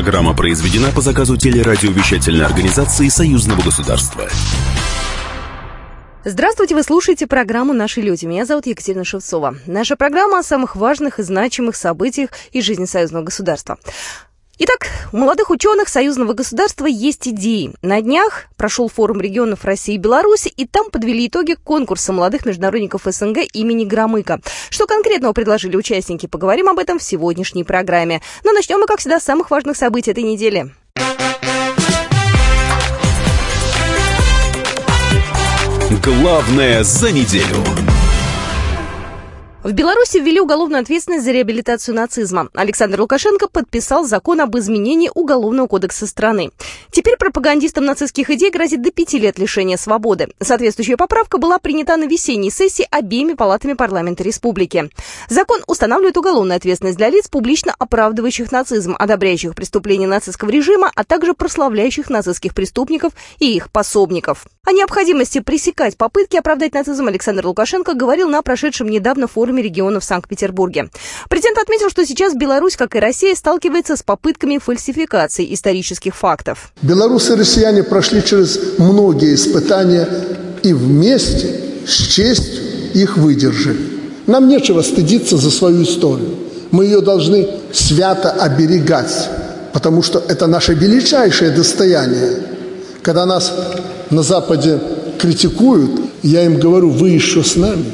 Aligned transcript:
Программа 0.00 0.34
произведена 0.34 0.92
по 0.92 1.02
заказу 1.02 1.36
телерадиовещательной 1.36 2.46
организации 2.46 3.08
Союзного 3.08 3.60
государства. 3.60 4.30
Здравствуйте, 6.24 6.74
вы 6.74 6.82
слушаете 6.82 7.26
программу 7.26 7.74
«Наши 7.74 8.00
люди». 8.00 8.24
Меня 8.24 8.46
зовут 8.46 8.64
Екатерина 8.64 9.04
Шевцова. 9.04 9.56
Наша 9.66 9.96
программа 9.96 10.38
о 10.38 10.42
самых 10.42 10.74
важных 10.74 11.18
и 11.18 11.22
значимых 11.22 11.76
событиях 11.76 12.30
из 12.50 12.64
жизни 12.64 12.86
союзного 12.86 13.24
государства. 13.24 13.76
Итак, 14.62 14.88
у 15.14 15.16
молодых 15.16 15.48
ученых 15.48 15.88
союзного 15.88 16.34
государства 16.34 16.84
есть 16.84 17.26
идеи. 17.26 17.72
На 17.80 18.02
днях 18.02 18.44
прошел 18.58 18.90
форум 18.90 19.18
регионов 19.18 19.64
России 19.64 19.94
и 19.94 19.98
Беларуси, 19.98 20.48
и 20.54 20.66
там 20.66 20.90
подвели 20.90 21.28
итоги 21.28 21.54
конкурса 21.54 22.12
молодых 22.12 22.44
международников 22.44 23.04
СНГ 23.06 23.38
имени 23.54 23.86
Громыка. 23.86 24.38
Что 24.68 24.86
конкретного 24.86 25.32
предложили 25.32 25.76
участники, 25.76 26.26
поговорим 26.26 26.68
об 26.68 26.78
этом 26.78 26.98
в 26.98 27.02
сегодняшней 27.02 27.64
программе. 27.64 28.20
Но 28.44 28.52
начнем 28.52 28.80
мы, 28.80 28.86
как 28.86 28.98
всегда, 28.98 29.18
с 29.18 29.24
самых 29.24 29.50
важных 29.50 29.78
событий 29.78 30.10
этой 30.10 30.24
недели. 30.24 30.70
Главное 36.04 36.84
за 36.84 37.12
неделю. 37.12 37.64
В 39.62 39.72
Беларуси 39.72 40.16
ввели 40.16 40.40
уголовную 40.40 40.80
ответственность 40.80 41.22
за 41.22 41.32
реабилитацию 41.32 41.94
нацизма. 41.94 42.48
Александр 42.54 42.98
Лукашенко 43.02 43.46
подписал 43.46 44.06
закон 44.06 44.40
об 44.40 44.56
изменении 44.56 45.10
Уголовного 45.14 45.66
кодекса 45.66 46.06
страны. 46.06 46.50
Теперь 46.90 47.18
пропагандистам 47.18 47.84
нацистских 47.84 48.30
идей 48.30 48.50
грозит 48.50 48.80
до 48.80 48.90
пяти 48.90 49.18
лет 49.18 49.38
лишения 49.38 49.76
свободы. 49.76 50.28
Соответствующая 50.40 50.96
поправка 50.96 51.36
была 51.36 51.58
принята 51.58 51.98
на 51.98 52.04
весенней 52.04 52.50
сессии 52.50 52.88
обеими 52.90 53.34
палатами 53.34 53.74
парламента 53.74 54.22
республики. 54.22 54.88
Закон 55.28 55.60
устанавливает 55.66 56.16
уголовную 56.16 56.56
ответственность 56.56 56.96
для 56.96 57.10
лиц, 57.10 57.28
публично 57.28 57.74
оправдывающих 57.78 58.50
нацизм, 58.52 58.96
одобряющих 58.98 59.54
преступления 59.54 60.06
нацистского 60.06 60.48
режима, 60.48 60.90
а 60.96 61.04
также 61.04 61.34
прославляющих 61.34 62.08
нацистских 62.08 62.54
преступников 62.54 63.12
и 63.38 63.56
их 63.56 63.70
пособников. 63.70 64.46
О 64.64 64.72
необходимости 64.72 65.40
пресекать 65.40 65.98
попытки 65.98 66.36
оправдать 66.36 66.72
нацизм 66.72 67.08
Александр 67.08 67.46
Лукашенко 67.46 67.92
говорил 67.92 68.30
на 68.30 68.40
прошедшем 68.40 68.88
недавно 68.88 69.26
форуме 69.26 69.49
регионов 69.58 70.04
в 70.04 70.06
Санкт-Петербурге. 70.06 70.88
Президент 71.28 71.58
отметил, 71.58 71.90
что 71.90 72.06
сейчас 72.06 72.34
Беларусь, 72.34 72.76
как 72.76 72.94
и 72.94 73.00
Россия, 73.00 73.34
сталкивается 73.34 73.96
с 73.96 74.02
попытками 74.02 74.58
фальсификации 74.58 75.52
исторических 75.52 76.14
фактов. 76.14 76.72
Белорусы 76.82 77.32
и 77.32 77.36
россияне 77.36 77.82
прошли 77.82 78.22
через 78.24 78.78
многие 78.78 79.34
испытания 79.34 80.08
и 80.62 80.72
вместе 80.72 81.60
с 81.86 81.92
честью 81.92 82.62
их 82.94 83.16
выдержали. 83.16 83.78
Нам 84.26 84.48
нечего 84.48 84.82
стыдиться 84.82 85.36
за 85.36 85.50
свою 85.50 85.82
историю. 85.82 86.36
Мы 86.70 86.84
ее 86.84 87.00
должны 87.00 87.48
свято 87.72 88.30
оберегать, 88.30 89.28
потому 89.72 90.02
что 90.02 90.22
это 90.28 90.46
наше 90.46 90.74
величайшее 90.74 91.50
достояние. 91.50 92.36
Когда 93.02 93.26
нас 93.26 93.52
на 94.10 94.22
Западе 94.22 94.80
критикуют, 95.18 95.90
я 96.22 96.44
им 96.44 96.60
говорю, 96.60 96.90
вы 96.90 97.10
еще 97.10 97.42
с 97.42 97.56
нами 97.56 97.86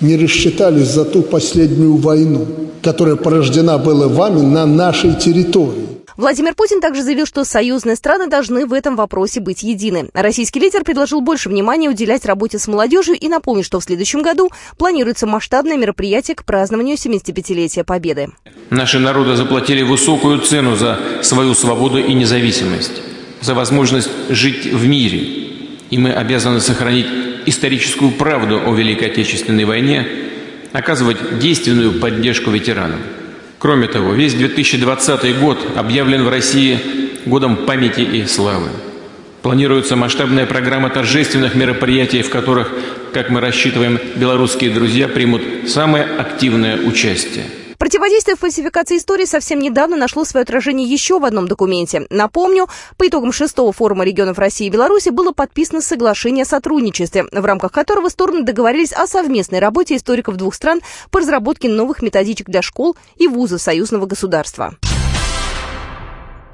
не 0.00 0.16
рассчитались 0.16 0.88
за 0.88 1.04
ту 1.04 1.22
последнюю 1.22 1.96
войну, 1.96 2.46
которая 2.82 3.16
порождена 3.16 3.78
была 3.78 4.08
вами 4.08 4.40
на 4.40 4.66
нашей 4.66 5.14
территории. 5.14 5.88
Владимир 6.16 6.54
Путин 6.54 6.82
также 6.82 7.02
заявил, 7.02 7.24
что 7.24 7.44
союзные 7.44 7.96
страны 7.96 8.26
должны 8.26 8.66
в 8.66 8.74
этом 8.74 8.94
вопросе 8.94 9.40
быть 9.40 9.62
едины. 9.62 10.10
Российский 10.12 10.60
лидер 10.60 10.84
предложил 10.84 11.22
больше 11.22 11.48
внимания 11.48 11.88
уделять 11.88 12.26
работе 12.26 12.58
с 12.58 12.68
молодежью 12.68 13.14
и 13.14 13.28
напомнил, 13.28 13.64
что 13.64 13.80
в 13.80 13.84
следующем 13.84 14.20
году 14.20 14.50
планируется 14.76 15.26
масштабное 15.26 15.78
мероприятие 15.78 16.34
к 16.34 16.44
празднованию 16.44 16.96
75-летия 16.96 17.84
Победы. 17.84 18.28
Наши 18.68 18.98
народы 18.98 19.34
заплатили 19.36 19.82
высокую 19.82 20.40
цену 20.40 20.76
за 20.76 20.98
свою 21.22 21.54
свободу 21.54 21.98
и 21.98 22.12
независимость, 22.12 23.00
за 23.40 23.54
возможность 23.54 24.10
жить 24.28 24.66
в 24.66 24.86
мире– 24.86 25.46
и 25.90 25.98
мы 25.98 26.12
обязаны 26.12 26.60
сохранить 26.60 27.06
историческую 27.46 28.12
правду 28.12 28.60
о 28.66 28.74
Великой 28.74 29.08
Отечественной 29.08 29.64
войне, 29.64 30.06
оказывать 30.72 31.38
действенную 31.38 32.00
поддержку 32.00 32.50
ветеранам. 32.50 33.00
Кроме 33.58 33.88
того, 33.88 34.12
весь 34.12 34.34
2020 34.34 35.38
год 35.38 35.58
объявлен 35.76 36.24
в 36.24 36.28
России 36.28 36.78
годом 37.26 37.66
памяти 37.66 38.00
и 38.00 38.24
славы. 38.26 38.68
Планируется 39.42 39.96
масштабная 39.96 40.46
программа 40.46 40.90
торжественных 40.90 41.54
мероприятий, 41.54 42.22
в 42.22 42.30
которых, 42.30 42.72
как 43.12 43.30
мы 43.30 43.40
рассчитываем, 43.40 43.98
белорусские 44.16 44.70
друзья 44.70 45.08
примут 45.08 45.42
самое 45.66 46.04
активное 46.04 46.78
участие– 46.78 47.44
Противодействие 47.80 48.36
фальсификации 48.36 48.98
истории 48.98 49.24
совсем 49.24 49.58
недавно 49.58 49.96
нашло 49.96 50.26
свое 50.26 50.42
отражение 50.42 50.86
еще 50.86 51.18
в 51.18 51.24
одном 51.24 51.48
документе. 51.48 52.06
Напомню, 52.10 52.68
по 52.98 53.08
итогам 53.08 53.32
шестого 53.32 53.72
форума 53.72 54.04
регионов 54.04 54.38
России 54.38 54.66
и 54.66 54.70
Беларуси 54.70 55.08
было 55.08 55.32
подписано 55.32 55.80
соглашение 55.80 56.42
о 56.42 56.46
сотрудничестве, 56.46 57.24
в 57.32 57.42
рамках 57.42 57.72
которого 57.72 58.10
стороны 58.10 58.42
договорились 58.42 58.92
о 58.92 59.06
совместной 59.06 59.60
работе 59.60 59.96
историков 59.96 60.36
двух 60.36 60.54
стран 60.54 60.82
по 61.10 61.20
разработке 61.20 61.70
новых 61.70 62.02
методичек 62.02 62.50
для 62.50 62.60
школ 62.60 62.96
и 63.16 63.26
вузов 63.26 63.62
союзного 63.62 64.04
государства. 64.04 64.74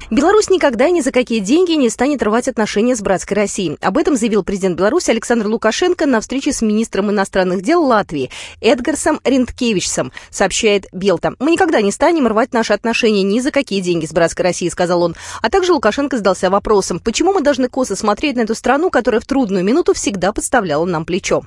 Беларусь 0.09 0.49
никогда 0.49 0.89
ни 0.89 1.01
за 1.01 1.11
какие 1.11 1.39
деньги 1.39 1.73
не 1.73 1.89
станет 1.89 2.23
рвать 2.23 2.47
отношения 2.47 2.95
с 2.95 3.01
братской 3.01 3.35
Россией. 3.35 3.77
Об 3.81 3.97
этом 3.97 4.15
заявил 4.15 4.41
президент 4.41 4.77
Беларуси 4.77 5.11
Александр 5.11 5.47
Лукашенко 5.47 6.05
на 6.05 6.21
встрече 6.21 6.53
с 6.53 6.61
министром 6.61 7.11
иностранных 7.11 7.61
дел 7.61 7.83
Латвии 7.83 8.29
Эдгарсом 8.61 9.19
Ринткевичсом, 9.25 10.13
сообщает 10.29 10.85
Белта. 10.93 11.33
«Мы 11.39 11.51
никогда 11.51 11.81
не 11.81 11.91
станем 11.91 12.25
рвать 12.25 12.53
наши 12.53 12.71
отношения 12.71 13.21
ни 13.23 13.41
за 13.41 13.51
какие 13.51 13.81
деньги 13.81 14.05
с 14.05 14.13
братской 14.13 14.43
Россией», 14.43 14.71
сказал 14.71 15.01
он. 15.01 15.15
А 15.41 15.49
также 15.49 15.73
Лукашенко 15.73 16.15
задался 16.15 16.49
вопросом, 16.49 17.01
почему 17.01 17.33
мы 17.33 17.41
должны 17.41 17.67
косо 17.67 17.97
смотреть 17.97 18.37
на 18.37 18.41
эту 18.41 18.55
страну, 18.55 18.89
которая 18.89 19.19
в 19.19 19.25
трудную 19.25 19.65
минуту 19.65 19.93
всегда 19.93 20.31
подставляла 20.31 20.85
нам 20.85 21.03
плечо. 21.03 21.43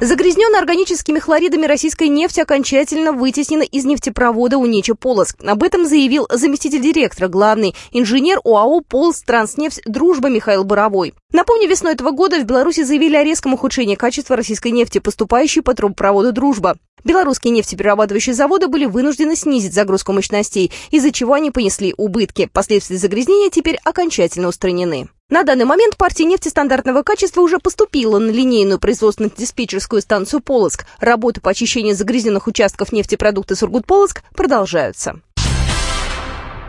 Загрязненная 0.00 0.60
органическими 0.60 1.18
хлоридами 1.18 1.66
российская 1.66 2.08
нефть 2.08 2.38
окончательно 2.38 3.12
вытеснена 3.12 3.62
из 3.62 3.84
нефтепровода 3.84 4.56
Унеча 4.56 4.94
Полоск. 4.94 5.42
Об 5.44 5.64
этом 5.64 5.86
заявил 5.86 6.28
заместитель 6.30 6.80
директора, 6.80 7.26
главный 7.26 7.74
инженер 7.90 8.38
ОАО 8.44 8.80
«Полс 8.82 9.22
Транснефть 9.22 9.82
Дружба» 9.86 10.28
Михаил 10.28 10.62
Боровой. 10.62 11.14
Напомню, 11.32 11.68
весной 11.68 11.94
этого 11.94 12.12
года 12.12 12.38
в 12.38 12.44
Беларуси 12.44 12.84
заявили 12.84 13.16
о 13.16 13.24
резком 13.24 13.54
ухудшении 13.54 13.96
качества 13.96 14.36
российской 14.36 14.70
нефти, 14.70 15.00
поступающей 15.00 15.62
по 15.62 15.74
трубопроводу 15.74 16.30
«Дружба». 16.32 16.78
Белорусские 17.02 17.52
нефтеперерабатывающие 17.52 18.36
заводы 18.36 18.68
были 18.68 18.84
вынуждены 18.84 19.34
снизить 19.34 19.74
загрузку 19.74 20.12
мощностей, 20.12 20.70
из-за 20.92 21.10
чего 21.10 21.34
они 21.34 21.50
понесли 21.50 21.92
убытки. 21.96 22.48
Последствия 22.52 22.98
загрязнения 22.98 23.50
теперь 23.50 23.78
окончательно 23.82 24.46
устранены. 24.46 25.08
На 25.30 25.44
данный 25.44 25.66
момент 25.66 25.98
партия 25.98 26.24
нефти 26.24 26.48
стандартного 26.48 27.02
качества 27.02 27.42
уже 27.42 27.58
поступила 27.58 28.18
на 28.18 28.30
линейную 28.30 28.78
производственно-диспетчерскую 28.78 30.00
станцию 30.00 30.40
«Полоск». 30.40 30.86
Работы 31.00 31.42
по 31.42 31.50
очищению 31.50 31.94
загрязненных 31.94 32.46
участков 32.46 32.92
нефтепродукта 32.92 33.54
«Сургут-Полоск» 33.54 34.22
продолжаются. 34.34 35.20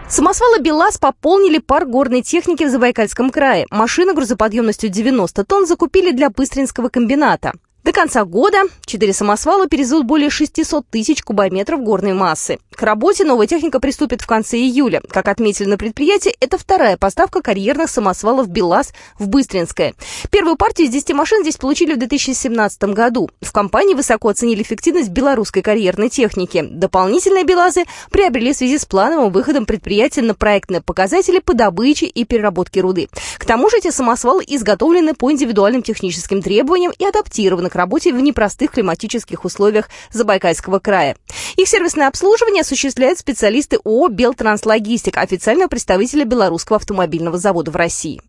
Самосвалы 0.09 0.59
«БелАЗ» 0.59 0.97
пополнили 0.97 1.59
парк 1.59 1.87
горной 1.87 2.21
техники 2.21 2.65
в 2.65 2.69
Забайкальском 2.69 3.29
крае. 3.29 3.65
Машины 3.71 4.13
грузоподъемностью 4.13 4.89
90 4.89 5.45
тонн 5.45 5.65
закупили 5.65 6.11
для 6.11 6.29
Быстринского 6.29 6.89
комбината. 6.89 7.53
До 7.89 7.93
конца 7.93 8.23
года 8.23 8.65
четыре 8.85 9.13
самосвала 9.13 9.67
перевезут 9.67 10.05
более 10.05 10.29
600 10.29 10.85
тысяч 10.91 11.23
кубометров 11.23 11.81
горной 11.81 12.13
массы. 12.13 12.59
К 12.69 12.83
работе 12.83 13.25
новая 13.25 13.47
техника 13.47 13.79
приступит 13.79 14.21
в 14.21 14.27
конце 14.27 14.57
июля. 14.57 15.01
Как 15.09 15.27
отметили 15.27 15.67
на 15.67 15.75
предприятии, 15.75 16.33
это 16.39 16.59
вторая 16.59 16.97
поставка 16.97 17.41
карьерных 17.41 17.89
самосвалов 17.89 18.47
«БелАЗ» 18.47 18.93
в 19.17 19.27
Быстринское. 19.27 19.95
Первую 20.29 20.55
партию 20.55 20.87
из 20.87 20.93
10 20.93 21.13
машин 21.13 21.41
здесь 21.41 21.57
получили 21.57 21.95
в 21.95 21.97
2017 21.97 22.83
году. 22.93 23.29
В 23.41 23.51
компании 23.51 23.95
высоко 23.95 24.29
оценили 24.29 24.61
эффективность 24.61 25.09
белорусской 25.09 25.63
карьерной 25.63 26.09
техники. 26.09 26.63
Дополнительные 26.69 27.43
«БелАЗы» 27.43 27.85
приобрели 28.11 28.53
в 28.53 28.55
связи 28.55 28.77
с 28.77 28.85
плановым 28.85 29.31
выходом 29.31 29.65
предприятия 29.65 30.21
на 30.21 30.35
проектные 30.35 30.81
показатели 30.81 31.39
по 31.39 31.55
добыче 31.55 32.05
и 32.05 32.23
переработке 32.23 32.81
руды. 32.81 33.09
К 33.39 33.45
тому 33.45 33.69
же 33.69 33.79
эти 33.79 33.89
самосвалы 33.89 34.43
изготовлены 34.47 35.15
по 35.15 35.31
индивидуальным 35.31 35.81
техническим 35.81 36.43
требованиям 36.43 36.93
и 36.97 37.03
адаптированы 37.03 37.69
к 37.69 37.78
работе 37.79 38.13
в 38.13 38.19
непростых 38.19 38.71
климатических 38.71 39.43
условиях 39.45 39.89
Забайкальского 40.11 40.79
края. 40.79 41.17
Их 41.57 41.67
сервисное 41.67 42.07
обслуживание 42.07 42.61
осуществляют 42.61 43.19
специалисты 43.19 43.77
ООО 43.83 44.09
«Белтранслогистик», 44.09 45.17
официального 45.17 45.67
представителя 45.67 46.25
Белорусского 46.25 46.77
автомобильного 46.77 47.37
завода 47.37 47.71
в 47.71 47.75
России. 47.75 48.21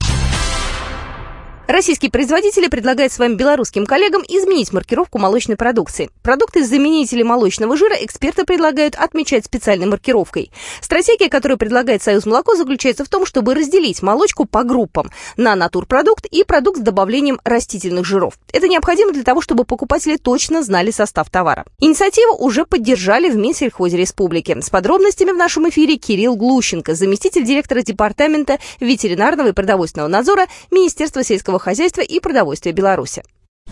Российские 1.70 2.10
производители 2.10 2.66
предлагают 2.66 3.12
своим 3.12 3.36
белорусским 3.36 3.86
коллегам 3.86 4.22
изменить 4.22 4.72
маркировку 4.72 5.18
молочной 5.18 5.56
продукции. 5.56 6.10
Продукты 6.20 6.64
с 6.64 6.68
заменителей 6.68 7.22
молочного 7.22 7.76
жира 7.76 7.94
эксперты 8.00 8.44
предлагают 8.44 8.96
отмечать 8.96 9.44
специальной 9.44 9.86
маркировкой. 9.86 10.50
Стратегия, 10.80 11.28
которую 11.28 11.58
предлагает 11.58 12.02
Союз 12.02 12.26
молоко, 12.26 12.56
заключается 12.56 13.04
в 13.04 13.08
том, 13.08 13.24
чтобы 13.24 13.54
разделить 13.54 14.02
молочку 14.02 14.46
по 14.46 14.64
группам 14.64 15.12
на 15.36 15.54
натурпродукт 15.54 16.26
и 16.26 16.42
продукт 16.42 16.78
с 16.78 16.82
добавлением 16.82 17.40
растительных 17.44 18.04
жиров. 18.04 18.34
Это 18.52 18.66
необходимо 18.66 19.12
для 19.12 19.22
того, 19.22 19.40
чтобы 19.40 19.64
покупатели 19.64 20.16
точно 20.16 20.64
знали 20.64 20.90
состав 20.90 21.30
товара. 21.30 21.66
Инициативу 21.78 22.34
уже 22.34 22.66
поддержали 22.66 23.30
в 23.30 23.36
Минсельхозе 23.36 23.96
Республики. 23.96 24.60
С 24.60 24.70
подробностями 24.70 25.30
в 25.30 25.36
нашем 25.36 25.68
эфире 25.68 25.98
Кирилл 25.98 26.34
Глущенко, 26.34 26.96
заместитель 26.96 27.44
директора 27.44 27.82
департамента 27.82 28.58
ветеринарного 28.80 29.50
и 29.50 29.52
продовольственного 29.52 30.08
надзора 30.08 30.48
Министерства 30.72 31.22
сельского 31.22 31.59
хозяйства 31.60 32.00
и 32.00 32.18
продовольствия 32.20 32.72
Беларуси. 32.72 33.22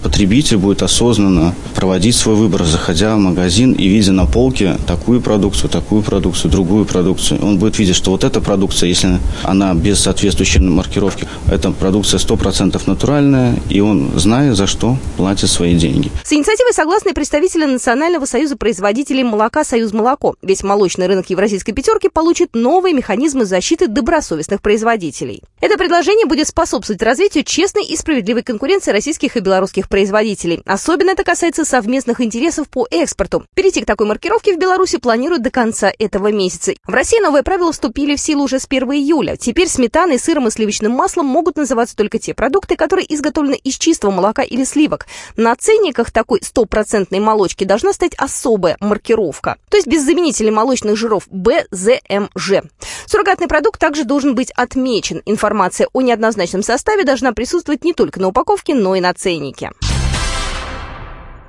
Потребитель 0.02 0.58
будет 0.58 0.82
осознанно 0.82 1.54
проводить 1.74 2.14
свой 2.14 2.36
выбор, 2.36 2.64
заходя 2.64 3.16
в 3.16 3.18
магазин 3.18 3.72
и 3.72 3.88
видя 3.88 4.12
на 4.12 4.26
полке 4.26 4.76
такую 4.86 5.20
продукцию, 5.20 5.70
такую 5.70 6.02
продукцию, 6.02 6.50
другую 6.50 6.84
продукцию. 6.84 7.44
Он 7.44 7.58
будет 7.58 7.78
видеть, 7.78 7.96
что 7.96 8.12
вот 8.12 8.24
эта 8.24 8.40
продукция, 8.40 8.88
если 8.88 9.18
она 9.42 9.74
без 9.74 10.00
соответствующей 10.00 10.60
маркировки, 10.60 11.26
эта 11.50 11.72
продукция 11.72 12.18
100% 12.18 12.80
натуральная, 12.86 13.56
и 13.68 13.80
он, 13.80 14.12
зная 14.16 14.54
за 14.54 14.66
что, 14.66 14.96
платит 15.16 15.50
свои 15.50 15.76
деньги. 15.76 16.10
С 16.24 16.32
инициативой 16.32 16.72
согласны 16.72 17.12
представители 17.12 17.64
Национального 17.64 18.24
союза 18.24 18.56
производителей 18.56 19.24
молока 19.24 19.64
«Союз 19.64 19.92
молоко». 19.92 20.36
Весь 20.42 20.62
молочный 20.62 21.06
рынок 21.06 21.30
Евразийской 21.30 21.74
пятерки 21.74 22.08
получит 22.08 22.54
новые 22.54 22.94
механизмы 22.94 23.44
защиты 23.44 23.88
добросовестных 23.88 24.62
производителей. 24.62 25.42
Это 25.60 25.76
предложение 25.76 26.26
будет 26.26 26.46
способствовать 26.48 27.02
развитию 27.02 27.44
честной 27.44 27.84
и 27.84 27.96
справедливой 27.96 28.42
конкуренции 28.42 28.92
российских 28.92 29.36
и 29.36 29.40
белорусских 29.40 29.87
российских 29.88 30.08
производителей. 30.08 30.62
Особенно 30.66 31.10
это 31.10 31.24
касается 31.24 31.64
совместных 31.64 32.20
интересов 32.20 32.68
по 32.68 32.86
экспорту. 32.90 33.44
Перейти 33.54 33.82
к 33.82 33.86
такой 33.86 34.06
маркировке 34.06 34.54
в 34.54 34.58
Беларуси 34.58 34.98
планируют 34.98 35.42
до 35.42 35.50
конца 35.50 35.90
этого 35.98 36.30
месяца. 36.30 36.72
В 36.86 36.92
России 36.92 37.20
новые 37.20 37.42
правила 37.42 37.72
вступили 37.72 38.16
в 38.16 38.20
силу 38.20 38.44
уже 38.44 38.58
с 38.58 38.66
1 38.68 38.92
июля. 38.92 39.36
Теперь 39.36 39.68
сметаной, 39.68 40.18
сыром 40.18 40.48
и 40.48 40.50
сливочным 40.50 40.92
маслом 40.92 41.26
могут 41.26 41.56
называться 41.56 41.96
только 41.96 42.18
те 42.18 42.34
продукты, 42.34 42.76
которые 42.76 43.12
изготовлены 43.12 43.56
из 43.56 43.78
чистого 43.78 44.10
молока 44.10 44.42
или 44.42 44.64
сливок. 44.64 45.06
На 45.36 45.54
ценниках 45.56 46.10
такой 46.10 46.40
стопроцентной 46.42 47.20
молочки 47.20 47.64
должна 47.64 47.92
стать 47.92 48.14
особая 48.16 48.76
маркировка, 48.80 49.56
то 49.70 49.76
есть 49.76 49.88
без 49.88 50.04
заменителей 50.04 50.50
молочных 50.50 50.96
жиров 50.96 51.24
БЗМЖ. 51.30 52.62
Суррогатный 53.06 53.48
продукт 53.48 53.80
также 53.80 54.04
должен 54.04 54.34
быть 54.34 54.50
отмечен. 54.52 55.22
Информация 55.24 55.88
о 55.92 56.02
неоднозначном 56.02 56.62
составе 56.62 57.04
должна 57.04 57.32
присутствовать 57.32 57.84
не 57.84 57.94
только 57.94 58.20
на 58.20 58.28
упаковке, 58.28 58.74
но 58.74 58.94
и 58.94 59.00
на 59.00 59.12
ценнике. 59.14 59.70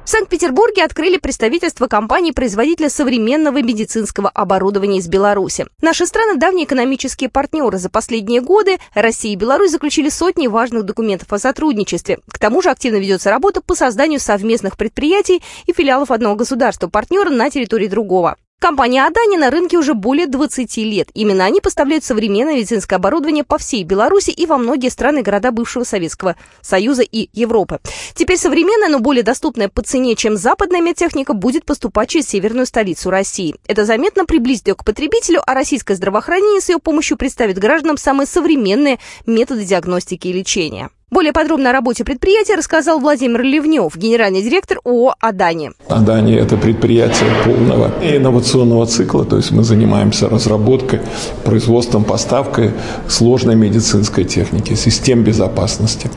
В 0.09 0.11
Санкт-Петербурге 0.11 0.83
открыли 0.85 1.17
представительство 1.17 1.85
компании-производителя 1.85 2.89
современного 2.89 3.61
медицинского 3.61 4.27
оборудования 4.27 4.97
из 4.97 5.07
Беларуси. 5.07 5.67
Наши 5.83 6.07
страны– 6.07 6.35
давние 6.37 6.65
экономические 6.65 7.29
партнеры. 7.29 7.77
За 7.77 7.91
последние 7.91 8.41
годы 8.41 8.79
Россия 8.95 9.33
и 9.33 9.35
Беларусь 9.35 9.69
заключили 9.69 10.09
сотни 10.09 10.47
важных 10.47 10.81
документов 10.81 11.31
о 11.31 11.37
сотрудничестве. 11.37 12.17
К 12.27 12.39
тому 12.39 12.63
же 12.63 12.71
активно 12.71 12.97
ведется 12.97 13.29
работа 13.29 13.61
по 13.61 13.75
созданию 13.75 14.19
совместных 14.19 14.77
предприятий 14.77 15.43
и 15.67 15.73
филиалов 15.73 16.09
одного 16.09 16.35
государства-партнера 16.35 17.29
на 17.29 17.51
территории 17.51 17.85
другого. 17.85 18.35
Компания 18.59 19.05
«Адани» 19.05 19.37
на 19.37 19.51
рынке 19.51 19.77
уже 19.77 19.93
более 19.93 20.27
20 20.27 20.75
лет. 20.77 21.09
Именно 21.13 21.45
они 21.45 21.61
поставляют 21.61 22.03
современное 22.03 22.55
медицинское 22.55 22.97
оборудование 22.97 23.45
по 23.45 23.57
всей 23.57 23.85
Беларуси 23.85 24.31
и 24.31 24.45
во 24.45 24.57
многие 24.57 24.89
страны 24.89 25.21
города 25.21 25.51
бывшего 25.51 25.85
Советского 25.85 26.35
Союза 26.61 27.03
и 27.03 27.29
Европы. 27.31 27.79
Теперь 28.15 28.37
современная, 28.37 28.89
но 28.89 28.99
более 28.99 29.23
доступная 29.23 29.69
по 29.69 29.81
цене, 29.81 30.15
чем 30.15 30.35
западная 30.35 30.81
медтехника, 30.81 31.33
будет 31.33 31.63
поступать 31.63 32.09
через 32.09 32.27
северную 32.27 32.65
столицу 32.65 33.09
России. 33.09 33.55
Это 33.65 33.85
заметно 33.85 34.25
приблизит 34.25 34.67
ее 34.67 34.75
к 34.75 34.83
потребителю, 34.83 35.41
а 35.45 35.53
российское 35.53 35.95
здравоохранение 35.95 36.59
с 36.59 36.67
ее 36.67 36.79
помощью 36.79 37.15
представит 37.15 37.57
гражданам 37.59 37.97
самые 37.97 38.27
современные 38.27 38.99
методы 39.25 39.63
диагностики 39.63 40.27
и 40.27 40.33
лечения. 40.33 40.89
Более 41.11 41.33
подробно 41.33 41.71
о 41.71 41.73
работе 41.73 42.03
предприятия 42.03 42.53
рассказал 42.53 42.99
Владимир 42.99 43.41
Ливнев, 43.41 43.97
генеральный 43.97 44.43
директор 44.43 44.77
ООО 44.85 45.15
«Адани». 45.19 45.71
«Адани»– 45.87 46.35
это 46.35 46.55
предприятие 46.55 47.31
полного 47.43 47.91
инновационного 48.03 48.85
цикла, 48.85 49.25
то 49.25 49.37
есть 49.37 49.49
мы 49.49 49.63
занимаемся 49.63 50.29
разработкой, 50.29 51.01
производством, 51.43 52.03
поставкой 52.03 52.73
сложной 53.07 53.55
медицинской 53.55 54.23
техники, 54.23 54.75
систем 54.75 55.23
безопасности. 55.23 56.11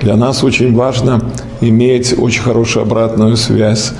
Для 0.00 0.14
нас 0.14 0.44
очень 0.44 0.72
важно 0.76 1.20
иметь 1.60 2.16
очень 2.16 2.42
хорошую 2.42 2.84
обратную 2.84 3.36
связь 3.36 3.92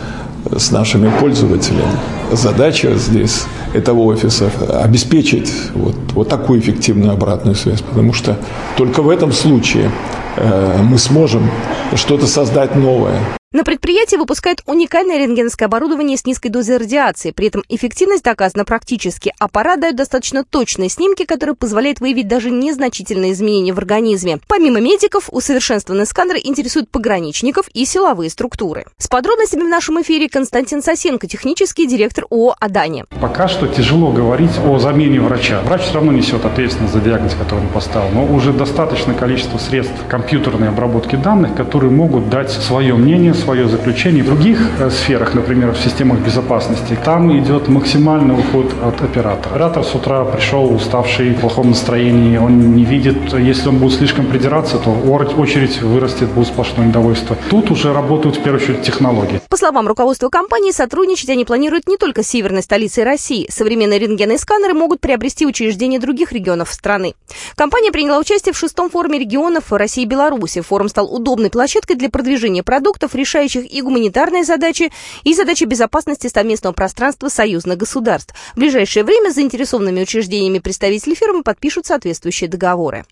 с 0.56 0.70
нашими 0.70 1.10
пользователями. 1.18 1.98
Задача 2.30 2.94
здесь 2.94 3.42
этого 3.74 4.02
офиса 4.02 4.48
обеспечить 4.80 5.52
вот, 5.74 5.96
вот 6.12 6.28
такую 6.28 6.60
эффективную 6.60 7.12
обратную 7.12 7.56
связь, 7.56 7.80
потому 7.80 8.12
что 8.12 8.36
только 8.76 9.02
в 9.02 9.10
этом 9.10 9.32
случае 9.32 9.90
мы 10.38 10.98
сможем 10.98 11.50
что-то 11.94 12.26
создать 12.26 12.74
новое. 12.74 13.20
На 13.56 13.64
предприятии 13.64 14.16
выпускают 14.16 14.60
уникальное 14.66 15.16
рентгеновское 15.16 15.66
оборудование 15.66 16.18
с 16.18 16.26
низкой 16.26 16.50
дозой 16.50 16.76
радиации. 16.76 17.30
При 17.30 17.46
этом 17.46 17.62
эффективность 17.70 18.22
доказана 18.22 18.66
практически. 18.66 19.32
Аппарат 19.38 19.80
дает 19.80 19.96
достаточно 19.96 20.44
точные 20.44 20.90
снимки, 20.90 21.24
которые 21.24 21.56
позволяют 21.56 22.00
выявить 22.00 22.28
даже 22.28 22.50
незначительные 22.50 23.32
изменения 23.32 23.72
в 23.72 23.78
организме. 23.78 24.40
Помимо 24.46 24.80
медиков, 24.80 25.30
усовершенствованные 25.32 26.04
сканеры 26.04 26.38
интересуют 26.44 26.90
пограничников 26.90 27.68
и 27.72 27.86
силовые 27.86 28.28
структуры. 28.28 28.84
С 28.98 29.08
подробностями 29.08 29.62
в 29.62 29.68
нашем 29.68 30.02
эфире 30.02 30.28
Константин 30.28 30.82
Сосенко, 30.82 31.26
технический 31.26 31.86
директор 31.86 32.26
ООО 32.30 32.56
«Адани». 32.60 33.06
Пока 33.22 33.48
что 33.48 33.68
тяжело 33.68 34.12
говорить 34.12 34.52
о 34.66 34.78
замене 34.78 35.18
врача. 35.18 35.62
Врач 35.62 35.80
все 35.80 35.94
равно 35.94 36.12
несет 36.12 36.44
ответственность 36.44 36.92
за 36.92 37.00
диагноз, 37.00 37.32
который 37.32 37.60
он 37.60 37.68
поставил. 37.68 38.10
Но 38.10 38.26
уже 38.26 38.52
достаточное 38.52 39.14
количество 39.14 39.56
средств 39.56 39.94
компьютерной 40.10 40.68
обработки 40.68 41.16
данных, 41.16 41.56
которые 41.56 41.90
могут 41.90 42.28
дать 42.28 42.50
свое 42.50 42.92
мнение, 42.92 43.32
свое 43.46 43.68
заключение. 43.68 44.24
В 44.24 44.26
других 44.26 44.58
э, 44.80 44.90
сферах, 44.90 45.34
например, 45.34 45.70
в 45.70 45.78
системах 45.78 46.18
безопасности, 46.18 46.98
там 47.04 47.30
идет 47.38 47.68
максимальный 47.68 48.34
уход 48.34 48.74
от 48.82 49.00
оператора. 49.02 49.54
Оператор 49.54 49.84
с 49.84 49.94
утра 49.94 50.24
пришел 50.24 50.74
уставший, 50.74 51.30
в 51.30 51.40
плохом 51.40 51.70
настроении, 51.70 52.38
он 52.38 52.74
не 52.74 52.84
видит, 52.84 53.16
если 53.34 53.68
он 53.68 53.78
будет 53.78 53.98
слишком 53.98 54.26
придираться, 54.26 54.78
то 54.78 54.90
очередь 54.90 55.80
вырастет, 55.80 56.28
будет 56.30 56.48
сплошное 56.48 56.88
недовольство. 56.88 57.36
Тут 57.48 57.70
уже 57.70 57.92
работают 57.92 58.36
в 58.36 58.42
первую 58.42 58.60
очередь 58.60 58.82
технологии. 58.82 59.40
По 59.48 59.56
словам 59.56 59.86
руководства 59.86 60.28
компании, 60.28 60.72
сотрудничать 60.72 61.30
они 61.30 61.44
планируют 61.44 61.86
не 61.88 61.96
только 61.96 62.24
с 62.24 62.26
северной 62.26 62.62
столицей 62.62 63.04
России. 63.04 63.46
Современные 63.48 64.00
рентгены 64.00 64.38
сканеры 64.38 64.74
могут 64.74 65.00
приобрести 65.00 65.46
учреждения 65.46 66.00
других 66.00 66.32
регионов 66.32 66.72
страны. 66.72 67.14
Компания 67.54 67.92
приняла 67.92 68.18
участие 68.18 68.52
в 68.52 68.58
шестом 68.58 68.90
форуме 68.90 69.20
регионов 69.20 69.70
России 69.70 70.02
и 70.02 70.06
Беларуси. 70.06 70.62
Форум 70.62 70.88
стал 70.88 71.14
удобной 71.14 71.50
площадкой 71.50 71.94
для 71.94 72.10
продвижения 72.10 72.64
продуктов, 72.64 73.14
решения 73.14 73.25
решающих 73.26 73.70
и 73.70 73.82
гуманитарные 73.82 74.44
задачи, 74.44 74.92
и 75.24 75.34
задачи 75.34 75.64
безопасности 75.64 76.28
совместного 76.28 76.72
пространства 76.72 77.28
союзных 77.28 77.76
государств. 77.76 78.34
В 78.54 78.58
ближайшее 78.58 79.04
время 79.04 79.32
с 79.32 79.34
заинтересованными 79.34 80.02
учреждениями 80.02 80.60
представители 80.60 81.14
фирмы 81.14 81.42
подпишут 81.42 81.86
соответствующие 81.86 82.48
договоры. 82.48 83.04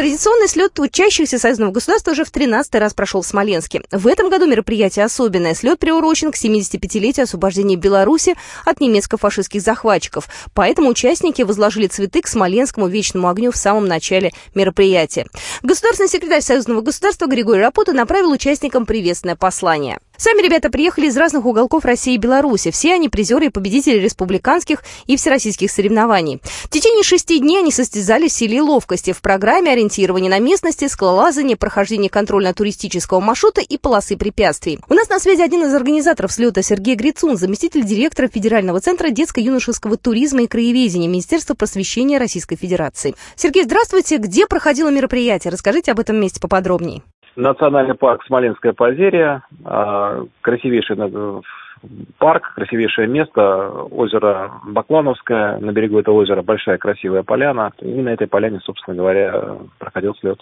Традиционный 0.00 0.48
слет 0.48 0.80
учащихся 0.80 1.38
союзного 1.38 1.72
государства 1.72 2.12
уже 2.12 2.24
в 2.24 2.30
13 2.30 2.74
раз 2.76 2.94
прошел 2.94 3.20
в 3.20 3.26
Смоленске. 3.26 3.82
В 3.92 4.06
этом 4.06 4.30
году 4.30 4.46
мероприятие 4.46 5.04
особенное. 5.04 5.52
Слет 5.52 5.78
приурочен 5.78 6.32
к 6.32 6.36
75-летию 6.36 7.24
освобождения 7.24 7.76
Беларуси 7.76 8.34
от 8.64 8.80
немецко-фашистских 8.80 9.60
захватчиков. 9.60 10.30
Поэтому 10.54 10.88
участники 10.88 11.42
возложили 11.42 11.86
цветы 11.86 12.22
к 12.22 12.28
Смоленскому 12.28 12.88
вечному 12.88 13.28
огню 13.28 13.52
в 13.52 13.58
самом 13.58 13.88
начале 13.88 14.32
мероприятия. 14.54 15.26
Государственный 15.62 16.08
секретарь 16.08 16.40
союзного 16.40 16.80
государства 16.80 17.26
Григорий 17.26 17.60
Рапота 17.60 17.92
направил 17.92 18.32
участникам 18.32 18.86
приветственное 18.86 19.36
послание. 19.36 19.98
Сами 20.20 20.42
ребята 20.42 20.68
приехали 20.68 21.06
из 21.06 21.16
разных 21.16 21.46
уголков 21.46 21.86
России 21.86 22.12
и 22.12 22.18
Беларуси. 22.18 22.70
Все 22.70 22.92
они 22.92 23.08
призеры 23.08 23.46
и 23.46 23.48
победители 23.48 23.96
республиканских 23.96 24.82
и 25.06 25.16
всероссийских 25.16 25.70
соревнований. 25.70 26.42
В 26.64 26.68
течение 26.68 27.02
шести 27.02 27.38
дней 27.38 27.60
они 27.60 27.72
состязались 27.72 28.32
в 28.32 28.36
силе 28.36 28.60
ловкости 28.60 29.12
в 29.12 29.22
программе 29.22 29.72
ориентирования 29.72 30.28
на 30.28 30.38
местности, 30.38 30.88
скалолазания, 30.88 31.56
прохождения 31.56 32.10
контрольно-туристического 32.10 33.20
маршрута 33.20 33.62
и 33.62 33.78
полосы 33.78 34.18
препятствий. 34.18 34.78
У 34.90 34.92
нас 34.92 35.08
на 35.08 35.20
связи 35.20 35.40
один 35.40 35.64
из 35.64 35.72
организаторов 35.72 36.30
слета 36.32 36.62
Сергей 36.62 36.96
Грицун, 36.96 37.38
заместитель 37.38 37.86
директора 37.86 38.28
Федерального 38.28 38.78
центра 38.82 39.08
детско-юношеского 39.08 39.96
туризма 39.96 40.42
и 40.42 40.46
краеведения 40.46 41.08
Министерства 41.08 41.54
просвещения 41.54 42.18
Российской 42.18 42.56
Федерации. 42.56 43.14
Сергей, 43.36 43.64
здравствуйте. 43.64 44.18
Где 44.18 44.46
проходило 44.46 44.90
мероприятие? 44.90 45.50
Расскажите 45.50 45.92
об 45.92 46.00
этом 46.00 46.20
месте 46.20 46.40
поподробнее. 46.40 47.00
Национальный 47.36 47.94
парк 47.94 48.24
Смоленская 48.26 48.72
Позерия, 48.72 49.42
а, 49.64 50.24
красивейший 50.40 50.96
парк, 52.18 52.54
красивейшее 52.54 53.08
место, 53.08 53.70
озеро 53.90 54.60
Баклановское, 54.64 55.58
на 55.58 55.72
берегу 55.72 55.98
этого 55.98 56.16
озера 56.16 56.42
большая 56.42 56.78
красивая 56.78 57.22
поляна. 57.22 57.72
И 57.80 58.00
на 58.00 58.10
этой 58.10 58.26
поляне, 58.26 58.60
собственно 58.60 58.96
говоря, 58.96 59.58
проходил 59.78 60.14
слет. 60.16 60.38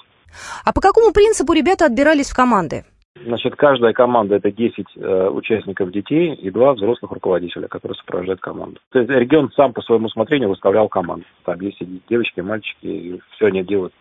А 0.65 0.73
по 0.73 0.81
какому 0.81 1.13
принципу 1.13 1.53
ребята 1.53 1.87
отбирались 1.87 2.31
в 2.31 2.37
команды? 2.37 2.85
Значит, 3.25 3.57
каждая 3.57 3.93
команда 3.93 4.37
это 4.37 4.51
10 4.51 4.87
э, 4.97 5.29
участников 5.29 5.91
детей 5.91 6.35
и 6.35 6.51
два 6.51 6.75
взрослых 6.75 7.13
руководителя, 7.13 7.69
которые 7.69 7.97
сопровождают 7.97 8.41
команду. 8.41 8.81
То 8.91 9.01
есть 9.01 9.11
регион 9.11 9.51
сам 9.55 9.73
по 9.73 9.83
своему 9.83 10.07
усмотрению 10.07 10.49
выставлял 10.49 10.89
команду. 10.89 11.25
Там 11.45 11.61
есть 11.61 11.81
и 11.81 12.01
девочки, 12.09 12.41
и 12.41 12.43
мальчики, 12.43 12.87
и 12.87 13.21
все 13.33 13.47
они 13.47 13.63
делают, 13.63 13.93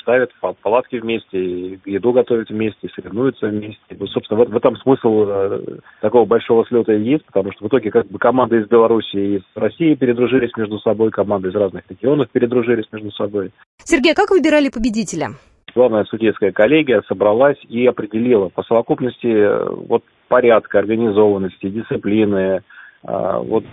ставят 0.00 0.30
палатки 0.62 0.96
вместе, 0.96 1.38
и 1.38 1.78
еду 1.84 2.12
готовят 2.12 2.50
вместе, 2.50 2.88
соревнуются 2.94 3.48
вместе. 3.48 3.80
И, 3.90 4.06
собственно, 4.06 4.44
в, 4.44 4.48
в 4.48 4.56
этом 4.56 4.76
смысл 4.76 5.24
э, 5.26 5.60
такого 6.00 6.24
большого 6.24 6.64
слета 6.66 6.92
и 6.92 7.02
есть, 7.02 7.24
потому 7.26 7.52
что 7.52 7.64
в 7.64 7.68
итоге 7.68 7.90
как 7.90 8.06
бы 8.06 8.18
команды 8.18 8.58
из 8.60 8.68
Беларуси 8.68 9.16
и 9.16 9.36
из 9.36 9.42
России 9.54 9.94
передружились 9.94 10.50
между 10.56 10.78
собой, 10.78 11.10
команды 11.10 11.48
из 11.48 11.54
разных 11.54 11.84
регионов 11.88 12.28
передружились 12.30 12.86
между 12.92 13.10
собой. 13.12 13.52
Сергей, 13.84 14.12
а 14.12 14.16
как 14.16 14.30
выбирали 14.30 14.68
победителя? 14.68 15.30
Главная 15.76 16.04
судейская 16.04 16.52
коллегия 16.52 17.02
собралась 17.06 17.58
и 17.68 17.86
определила 17.86 18.48
по 18.48 18.62
совокупности 18.62 19.26
э, 19.26 19.68
вот 19.70 20.02
порядка, 20.26 20.78
организованности, 20.78 21.68
дисциплины, 21.68 22.38
э, 22.38 22.60
вот 23.02 23.64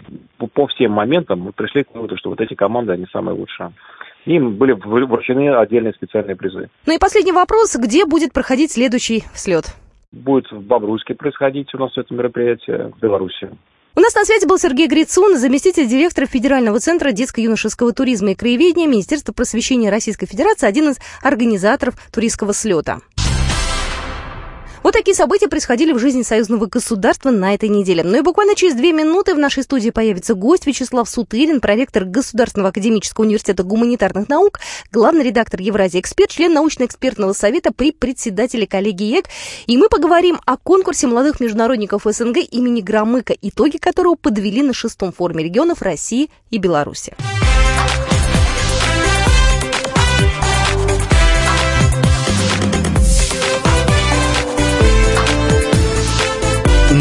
по 0.53 0.67
всем 0.67 0.91
моментам 0.91 1.39
мы 1.39 1.53
пришли 1.53 1.85
к 1.85 1.95
выводу, 1.95 2.17
что 2.17 2.29
вот 2.29 2.41
эти 2.41 2.55
команды, 2.55 2.91
они 2.91 3.05
самые 3.11 3.35
лучшие. 3.35 3.71
Им 4.25 4.55
были 4.55 4.73
вручены 4.73 5.55
отдельные 5.55 5.93
специальные 5.93 6.35
призы. 6.35 6.69
Ну 6.85 6.93
и 6.93 6.99
последний 6.99 7.31
вопрос. 7.31 7.75
Где 7.77 8.05
будет 8.05 8.33
проходить 8.33 8.73
следующий 8.73 9.23
слет? 9.33 9.73
Будет 10.11 10.51
в 10.51 10.61
Бобруйске 10.61 11.15
происходить 11.15 11.73
у 11.73 11.77
нас 11.77 11.97
это 11.97 12.13
мероприятие, 12.13 12.91
в 12.95 12.99
Беларуси. 12.99 13.49
У 13.95 13.99
нас 13.99 14.15
на 14.15 14.25
связи 14.25 14.47
был 14.47 14.57
Сергей 14.57 14.87
Грицун, 14.87 15.37
заместитель 15.37 15.87
директора 15.87 16.25
Федерального 16.25 16.79
центра 16.79 17.11
детско-юношеского 17.11 17.93
туризма 17.93 18.31
и 18.31 18.35
краеведения 18.35 18.87
Министерства 18.87 19.33
просвещения 19.33 19.91
Российской 19.91 20.25
Федерации, 20.25 20.65
один 20.65 20.89
из 20.89 20.97
организаторов 21.21 21.93
туристского 22.11 22.53
слета. 22.53 23.01
Вот 24.83 24.91
такие 24.91 25.15
события 25.15 25.47
происходили 25.47 25.93
в 25.93 25.99
жизни 25.99 26.23
союзного 26.23 26.65
государства 26.65 27.31
на 27.31 27.53
этой 27.53 27.69
неделе. 27.69 28.03
Ну 28.03 28.17
и 28.17 28.21
буквально 28.21 28.53
через 28.53 28.75
две 28.75 28.91
минуты 28.91 29.33
в 29.33 29.39
нашей 29.39 29.63
студии 29.63 29.91
появится 29.91 30.35
гость 30.35 30.67
Вячеслав 30.67 31.09
Сутырин, 31.09 31.61
проректор 31.61 32.03
Государственного 32.03 32.69
академического 32.69 33.23
университета 33.23 33.63
гуманитарных 33.63 34.27
наук, 34.27 34.59
главный 34.91 35.23
редактор 35.23 35.61
Евразия 35.61 36.01
Эксперт, 36.01 36.31
член 36.31 36.53
научно-экспертного 36.53 37.31
совета 37.31 37.71
при 37.71 37.93
председателе 37.93 38.67
коллегии 38.67 39.15
ЕК. 39.15 39.25
И 39.67 39.77
мы 39.77 39.87
поговорим 39.87 40.37
о 40.45 40.57
конкурсе 40.57 41.07
молодых 41.07 41.39
международников 41.39 42.03
СНГ 42.03 42.39
имени 42.51 42.81
Громыка, 42.81 43.33
итоги 43.41 43.77
которого 43.77 44.15
подвели 44.15 44.63
на 44.63 44.73
шестом 44.73 45.13
форуме 45.13 45.45
регионов 45.45 45.81
России 45.81 46.29
и 46.51 46.57
Беларуси. 46.57 47.15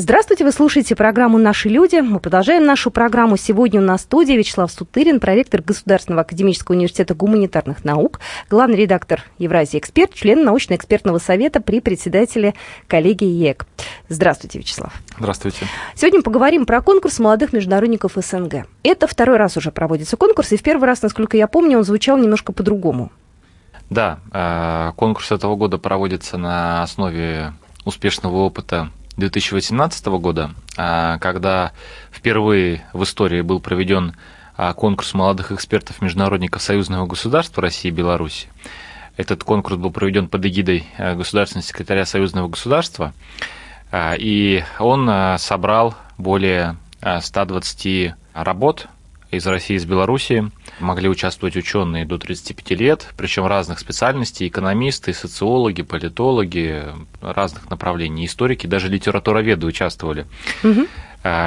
Здравствуйте, 0.00 0.44
вы 0.44 0.52
слушаете 0.52 0.94
программу 0.94 1.38
«Наши 1.38 1.68
люди». 1.68 1.96
Мы 1.96 2.20
продолжаем 2.20 2.64
нашу 2.64 2.92
программу. 2.92 3.36
Сегодня 3.36 3.80
у 3.80 3.82
нас 3.84 4.02
в 4.02 4.04
студии 4.04 4.34
Вячеслав 4.34 4.70
Сутырин, 4.70 5.18
проректор 5.18 5.60
Государственного 5.60 6.20
академического 6.22 6.76
университета 6.76 7.16
гуманитарных 7.16 7.84
наук, 7.84 8.20
главный 8.48 8.76
редактор 8.76 9.24
Евразии 9.38 9.76
Эксперт, 9.76 10.14
член 10.14 10.44
научно-экспертного 10.44 11.18
совета 11.18 11.60
при 11.60 11.80
председателе 11.80 12.54
коллегии 12.86 13.26
ЕК. 13.26 13.66
Здравствуйте, 14.08 14.60
Вячеслав. 14.60 14.92
Здравствуйте. 15.18 15.66
Сегодня 15.96 16.22
поговорим 16.22 16.64
про 16.64 16.80
конкурс 16.80 17.18
молодых 17.18 17.52
международников 17.52 18.12
СНГ. 18.14 18.68
Это 18.84 19.08
второй 19.08 19.36
раз 19.36 19.56
уже 19.56 19.72
проводится 19.72 20.16
конкурс, 20.16 20.52
и 20.52 20.56
в 20.56 20.62
первый 20.62 20.84
раз, 20.84 21.02
насколько 21.02 21.36
я 21.36 21.48
помню, 21.48 21.76
он 21.76 21.82
звучал 21.82 22.18
немножко 22.18 22.52
по-другому. 22.52 23.10
Да, 23.90 24.20
э, 24.30 24.92
конкурс 24.94 25.32
этого 25.32 25.56
года 25.56 25.76
проводится 25.76 26.38
на 26.38 26.84
основе 26.84 27.52
успешного 27.84 28.36
опыта 28.36 28.92
2018 29.18 30.06
года, 30.20 30.52
а, 30.76 31.18
когда 31.18 31.72
впервые 32.12 32.86
в 32.92 33.02
истории 33.02 33.40
был 33.40 33.60
проведен 33.60 34.14
а, 34.56 34.72
конкурс 34.72 35.12
молодых 35.12 35.50
экспертов-международников 35.50 36.62
союзного 36.62 37.06
государства 37.06 37.60
России 37.60 37.88
и 37.88 37.92
Беларуси. 37.92 38.46
Этот 39.16 39.42
конкурс 39.42 39.76
был 39.76 39.90
проведен 39.90 40.28
под 40.28 40.46
эгидой 40.46 40.86
а, 40.96 41.16
государственного 41.16 41.66
секретаря 41.66 42.06
союзного 42.06 42.48
государства, 42.48 43.12
и 43.92 44.62
он 44.78 45.10
собрал 45.38 45.94
более 46.18 46.76
120 47.00 48.12
работ 48.34 48.86
из 49.30 49.46
России 49.46 49.74
и 49.74 49.76
из 49.78 49.86
Беларуси. 49.86 50.50
Могли 50.80 51.08
участвовать 51.08 51.56
ученые 51.56 52.04
до 52.04 52.18
35 52.18 52.70
лет, 52.78 53.08
причем 53.16 53.46
разных 53.46 53.78
специальностей, 53.78 54.48
экономисты, 54.48 55.12
социологи, 55.12 55.82
политологи, 55.82 56.84
разных 57.20 57.70
направлений, 57.70 58.26
историки, 58.26 58.66
даже 58.66 58.88
литературоведы 58.88 59.66
участвовали. 59.66 60.26
Угу. 60.62 60.86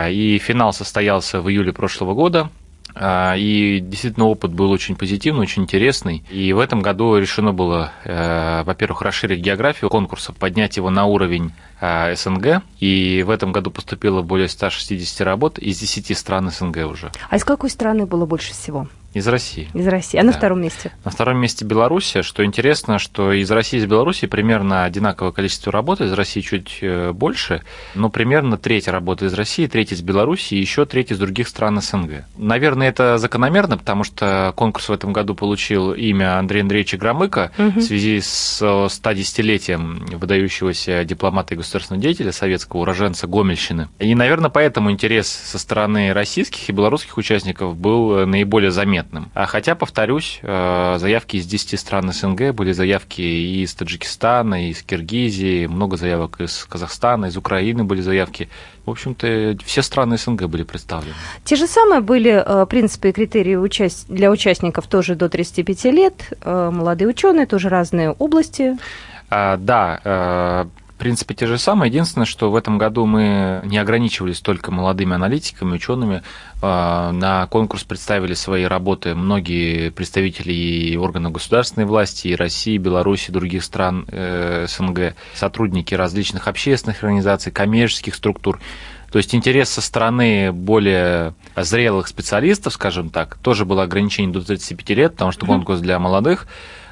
И 0.09 0.41
финал 0.43 0.73
состоялся 0.73 1.41
в 1.41 1.49
июле 1.49 1.73
прошлого 1.73 2.13
года. 2.13 2.49
А, 2.93 3.35
и 3.37 3.79
действительно 3.79 4.27
опыт 4.27 4.51
был 4.51 4.71
очень 4.71 4.95
позитивный, 4.95 5.41
очень 5.41 5.63
интересный. 5.63 6.23
И 6.29 6.51
в 6.53 6.59
этом 6.59 6.81
году 6.81 7.17
решено 7.17 7.53
было, 7.53 7.91
э, 8.03 8.63
во-первых, 8.63 9.01
расширить 9.01 9.39
географию 9.39 9.89
конкурса, 9.89 10.33
поднять 10.33 10.77
его 10.77 10.89
на 10.89 11.05
уровень 11.05 11.53
э, 11.79 12.15
СНГ. 12.15 12.63
И 12.79 13.23
в 13.25 13.29
этом 13.29 13.51
году 13.51 13.71
поступило 13.71 14.21
более 14.21 14.49
160 14.49 15.21
работ 15.21 15.57
из 15.57 15.79
10 15.79 16.17
стран 16.17 16.51
СНГ 16.51 16.77
уже. 16.89 17.11
А 17.29 17.37
из 17.37 17.43
какой 17.43 17.69
страны 17.69 18.05
было 18.05 18.25
больше 18.25 18.51
всего? 18.51 18.87
Из 19.13 19.27
России. 19.27 19.69
Из 19.73 19.87
России. 19.87 20.17
А 20.17 20.23
на 20.23 20.31
втором 20.31 20.61
месте? 20.61 20.93
На 21.03 21.11
втором 21.11 21.37
месте 21.37 21.65
Беларусь. 21.65 22.15
Что 22.21 22.45
интересно, 22.45 22.97
что 22.97 23.33
из 23.33 23.51
России 23.51 23.77
и 23.77 23.81
из 23.81 23.85
Беларуси 23.85 24.25
примерно 24.25 24.85
одинаковое 24.85 25.33
количество 25.33 25.71
работ, 25.71 25.99
из 25.99 26.13
России 26.13 26.39
чуть 26.39 26.77
э, 26.81 27.11
больше, 27.11 27.63
но 27.93 28.09
примерно 28.09 28.57
треть 28.57 28.87
работы 28.87 29.25
из 29.25 29.33
России, 29.33 29.67
треть 29.67 29.91
из 29.91 30.01
Беларуси 30.01 30.53
и 30.53 30.59
еще 30.59 30.85
треть 30.85 31.11
из 31.11 31.19
других 31.19 31.49
стран 31.49 31.81
СНГ. 31.81 32.25
Наверное, 32.37 32.87
это 32.87 33.17
закономерно, 33.17 33.77
потому 33.77 34.05
что 34.05 34.53
конкурс 34.55 34.87
в 34.87 34.93
этом 34.93 35.11
году 35.11 35.35
получил 35.35 35.91
имя 35.91 36.39
Андрея 36.39 36.63
Андреевича 36.63 36.97
Громыка 36.97 37.51
угу. 37.57 37.79
в 37.79 37.81
связи 37.81 38.21
с 38.21 38.61
110-летием 38.61 40.17
выдающегося 40.17 41.03
дипломата 41.03 41.53
и 41.53 41.57
государственного 41.57 42.01
деятеля, 42.01 42.31
советского 42.31 42.81
уроженца 42.81 43.27
Гомельщины. 43.27 43.89
И, 43.99 44.15
наверное, 44.15 44.49
поэтому 44.49 44.89
интерес 44.89 45.27
со 45.27 45.59
стороны 45.59 46.13
российских 46.13 46.69
и 46.69 46.71
белорусских 46.71 47.17
участников 47.17 47.75
был 47.75 48.25
наиболее 48.25 48.71
заметен 48.71 49.00
заметным. 49.01 49.31
А 49.33 49.45
хотя, 49.45 49.75
повторюсь, 49.75 50.39
э, 50.41 50.95
заявки 50.97 51.37
из 51.37 51.45
10 51.45 51.79
стран 51.79 52.11
СНГ 52.11 52.53
были 52.53 52.71
заявки 52.71 53.21
и 53.21 53.63
из 53.63 53.73
Таджикистана, 53.73 54.67
и 54.67 54.71
из 54.71 54.83
Киргизии, 54.83 55.67
много 55.67 55.97
заявок 55.97 56.41
из 56.41 56.65
Казахстана, 56.65 57.25
из 57.27 57.37
Украины 57.37 57.83
были 57.83 58.01
заявки. 58.01 58.49
В 58.85 58.89
общем-то, 58.89 59.57
все 59.65 59.81
страны 59.81 60.17
СНГ 60.17 60.43
были 60.43 60.63
представлены. 60.63 61.13
Те 61.43 61.55
же 61.55 61.67
самые 61.67 62.01
были 62.01 62.31
э, 62.31 62.65
принципы 62.65 63.09
и 63.09 63.11
критерии 63.11 63.57
для 64.07 64.31
участников 64.31 64.87
тоже 64.87 65.15
до 65.15 65.29
35 65.29 65.85
лет, 65.85 66.33
э, 66.41 66.69
молодые 66.71 67.07
ученые, 67.07 67.45
тоже 67.45 67.69
разные 67.69 68.11
области. 68.11 68.77
А, 69.29 69.55
да, 69.57 70.67
принципе, 71.01 71.33
те 71.33 71.47
же 71.47 71.57
самые. 71.57 71.89
Единственное, 71.89 72.27
что 72.27 72.51
в 72.51 72.55
этом 72.55 72.77
году 72.77 73.07
мы 73.07 73.61
не 73.65 73.79
ограничивались 73.79 74.39
только 74.39 74.71
молодыми 74.71 75.15
аналитиками, 75.15 75.73
учеными. 75.73 76.21
А, 76.61 77.11
на 77.11 77.47
конкурс 77.47 77.83
представили 77.83 78.35
свои 78.35 78.65
работы 78.65 79.15
многие 79.15 79.89
представители 79.89 80.53
и 80.53 80.95
органов 80.97 81.31
государственной 81.31 81.87
власти, 81.87 82.27
и 82.27 82.35
России, 82.35 82.75
и 82.75 82.77
Беларуси, 82.77 83.31
и 83.31 83.33
других 83.33 83.63
стран 83.63 84.05
э, 84.09 84.67
СНГ, 84.67 85.15
сотрудники 85.33 85.95
различных 85.95 86.47
общественных 86.47 87.03
организаций, 87.03 87.51
коммерческих 87.51 88.13
структур. 88.13 88.59
То 89.11 89.17
есть 89.17 89.33
интерес 89.33 89.69
со 89.69 89.81
стороны 89.81 90.51
более 90.51 91.33
зрелых 91.55 92.07
специалистов, 92.09 92.73
скажем 92.73 93.09
так, 93.09 93.37
тоже 93.37 93.65
было 93.65 93.83
ограничение 93.83 94.31
до 94.31 94.45
35 94.45 94.89
лет, 94.91 95.13
потому 95.13 95.31
что 95.31 95.47
конкурс 95.47 95.79
для 95.79 95.97
молодых 95.97 96.45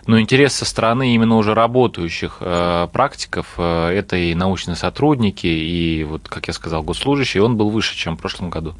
но 0.08 0.20
интерес 0.20 0.53
со 0.53 0.65
стороны 0.65 1.13
именно 1.13 1.38
уже 1.38 1.53
работающих 1.53 2.38
э, 2.41 2.88
практиков, 2.91 3.53
э, 3.58 3.89
это 3.89 4.15
и 4.15 4.36
научные 4.36 4.75
сотрудники, 4.75 5.48
и, 5.48 6.03
вот, 6.03 6.27
как 6.27 6.48
я 6.48 6.53
сказал, 6.53 6.84
госслужащие, 6.84 7.44
он 7.44 7.58
был 7.58 7.70
выше, 7.70 7.96
чем 7.96 8.18
в 8.18 8.20
прошлом 8.20 8.50
году. 8.50 8.75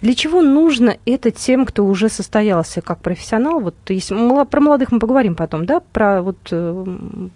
Для 0.00 0.14
чего 0.14 0.42
нужно 0.42 0.96
это 1.06 1.30
тем, 1.30 1.64
кто 1.64 1.84
уже 1.84 2.08
состоялся 2.08 2.80
как 2.80 3.00
профессионал? 3.00 3.60
Вот 3.60 3.74
если, 3.88 4.14
про 4.44 4.60
молодых 4.60 4.92
мы 4.92 4.98
поговорим 4.98 5.34
потом, 5.34 5.66
да, 5.66 5.80
про 5.80 6.22
вот 6.22 6.38
э, 6.50 6.84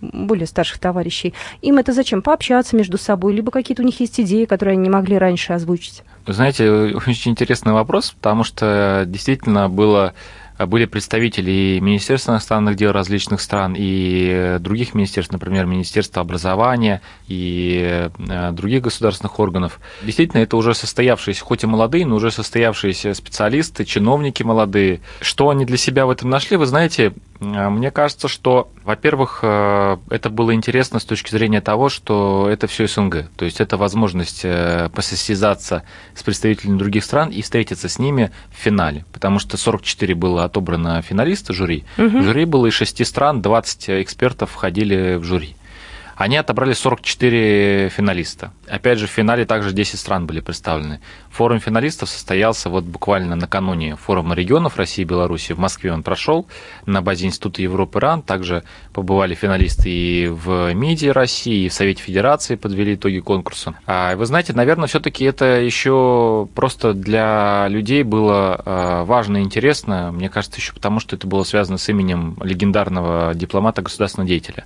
более 0.00 0.46
старших 0.46 0.78
товарищей. 0.78 1.34
Им 1.62 1.78
это 1.78 1.92
зачем? 1.92 2.22
Пообщаться 2.22 2.76
между 2.76 2.98
собой, 2.98 3.34
либо 3.34 3.50
какие-то 3.50 3.82
у 3.82 3.86
них 3.86 4.00
есть 4.00 4.18
идеи, 4.20 4.44
которые 4.44 4.74
они 4.74 4.82
не 4.84 4.90
могли 4.90 5.18
раньше 5.18 5.52
озвучить? 5.52 6.02
Вы 6.26 6.32
знаете, 6.32 6.70
очень 7.06 7.32
интересный 7.32 7.72
вопрос, 7.72 8.12
потому 8.12 8.44
что 8.44 9.04
действительно 9.06 9.68
было 9.68 10.14
были 10.58 10.84
представители 10.84 11.50
и 11.50 11.80
Министерства 11.80 12.32
иностранных 12.32 12.76
дел 12.76 12.92
различных 12.92 13.40
стран, 13.40 13.74
и 13.76 14.56
других 14.60 14.94
министерств, 14.94 15.32
например, 15.32 15.66
Министерства 15.66 16.22
образования 16.22 17.02
и 17.26 18.08
э, 18.18 18.50
других 18.52 18.82
государственных 18.82 19.38
органов. 19.38 19.80
Действительно, 20.02 20.42
это 20.42 20.56
уже 20.56 20.74
состоявшиеся, 20.74 21.44
хоть 21.44 21.64
и 21.64 21.66
молодые, 21.66 22.06
но 22.06 22.16
уже 22.16 22.30
состоявшиеся 22.30 23.14
специалисты, 23.14 23.84
чиновники 23.84 24.42
молодые. 24.42 25.00
Что 25.20 25.50
они 25.50 25.64
для 25.64 25.76
себя 25.76 26.06
в 26.06 26.10
этом 26.10 26.30
нашли, 26.30 26.56
вы 26.56 26.66
знаете, 26.66 27.06
э, 27.06 27.12
мне 27.40 27.90
кажется, 27.90 28.28
что, 28.28 28.70
во-первых, 28.84 29.40
э, 29.42 29.96
это 30.10 30.30
было 30.30 30.54
интересно 30.54 30.98
с 30.98 31.04
точки 31.04 31.30
зрения 31.30 31.60
того, 31.60 31.88
что 31.88 32.48
это 32.50 32.66
все 32.66 32.86
СНГ. 32.86 33.28
То 33.36 33.44
есть 33.44 33.60
это 33.60 33.76
возможность 33.76 34.46
посостязаться 34.94 35.82
с 36.14 36.22
представителями 36.22 36.78
других 36.78 37.04
стран 37.04 37.30
и 37.30 37.42
встретиться 37.42 37.88
с 37.88 37.98
ними 37.98 38.30
в 38.50 38.56
финале. 38.56 39.04
Потому 39.12 39.38
что 39.38 39.56
44 39.56 40.14
было 40.14 40.44
отобрано 40.44 41.02
финалисты 41.02 41.52
жюри. 41.52 41.84
Угу. 41.98 42.22
Жюри 42.22 42.44
было 42.44 42.66
из 42.66 42.74
шести 42.74 43.04
стран, 43.04 43.42
20 43.42 44.02
экспертов 44.02 44.50
входили 44.50 45.16
в 45.16 45.24
жюри. 45.24 45.56
Они 46.16 46.36
отобрали 46.36 46.72
44 46.72 47.88
финалиста. 47.88 48.52
Опять 48.68 48.98
же, 48.98 49.06
в 49.06 49.10
финале 49.10 49.44
также 49.44 49.72
10 49.72 49.98
стран 49.98 50.26
были 50.26 50.40
представлены. 50.40 51.00
Форум 51.30 51.58
финалистов 51.58 52.08
состоялся 52.08 52.70
вот 52.70 52.84
буквально 52.84 53.34
накануне 53.36 53.96
форума 53.96 54.34
регионов 54.34 54.76
России 54.76 55.02
и 55.02 55.04
Беларуси. 55.04 55.52
В 55.52 55.58
Москве 55.58 55.92
он 55.92 56.02
прошел 56.02 56.46
на 56.86 57.02
базе 57.02 57.26
Института 57.26 57.62
Европы 57.62 57.98
РАН. 57.98 58.22
Также 58.22 58.62
побывали 58.92 59.34
финалисты 59.34 59.90
и 59.90 60.28
в 60.28 60.72
МИДе 60.72 61.12
России, 61.12 61.64
и 61.64 61.68
в 61.68 61.72
Совете 61.72 62.02
Федерации 62.02 62.54
подвели 62.54 62.94
итоги 62.94 63.18
конкурса. 63.18 63.74
А 63.86 64.14
вы 64.16 64.26
знаете, 64.26 64.52
наверное, 64.52 64.86
все-таки 64.86 65.24
это 65.24 65.60
еще 65.60 66.48
просто 66.54 66.94
для 66.94 67.66
людей 67.68 68.04
было 68.04 68.62
а, 68.64 69.04
важно 69.04 69.38
и 69.38 69.42
интересно. 69.42 70.12
Мне 70.12 70.28
кажется, 70.28 70.60
еще 70.60 70.72
потому, 70.72 71.00
что 71.00 71.16
это 71.16 71.26
было 71.26 71.42
связано 71.42 71.78
с 71.78 71.88
именем 71.88 72.36
легендарного 72.42 73.34
дипломата, 73.34 73.82
государственного 73.82 74.28
деятеля. 74.28 74.64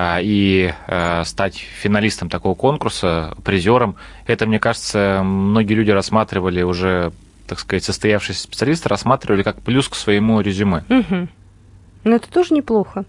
А, 0.00 0.20
и 0.22 0.72
а, 0.86 1.24
стать 1.24 1.56
финалистом 1.56 2.28
такого 2.28 2.54
конкурса, 2.54 3.34
призером, 3.42 3.96
это, 4.28 4.46
мне 4.46 4.60
кажется, 4.60 5.22
многие 5.24 5.74
люди 5.74 5.90
рассматривали 5.90 6.62
уже, 6.62 7.10
так 7.48 7.58
сказать, 7.58 7.82
состоявшиеся 7.82 8.42
специалисты, 8.42 8.88
рассматривали 8.88 9.42
как 9.42 9.60
плюс 9.60 9.88
к 9.88 9.96
своему 9.96 10.40
резюме. 10.40 10.84
Угу. 10.88 11.28
Но 12.04 12.14
это 12.14 12.30
тоже 12.30 12.54
неплохо. 12.54 13.06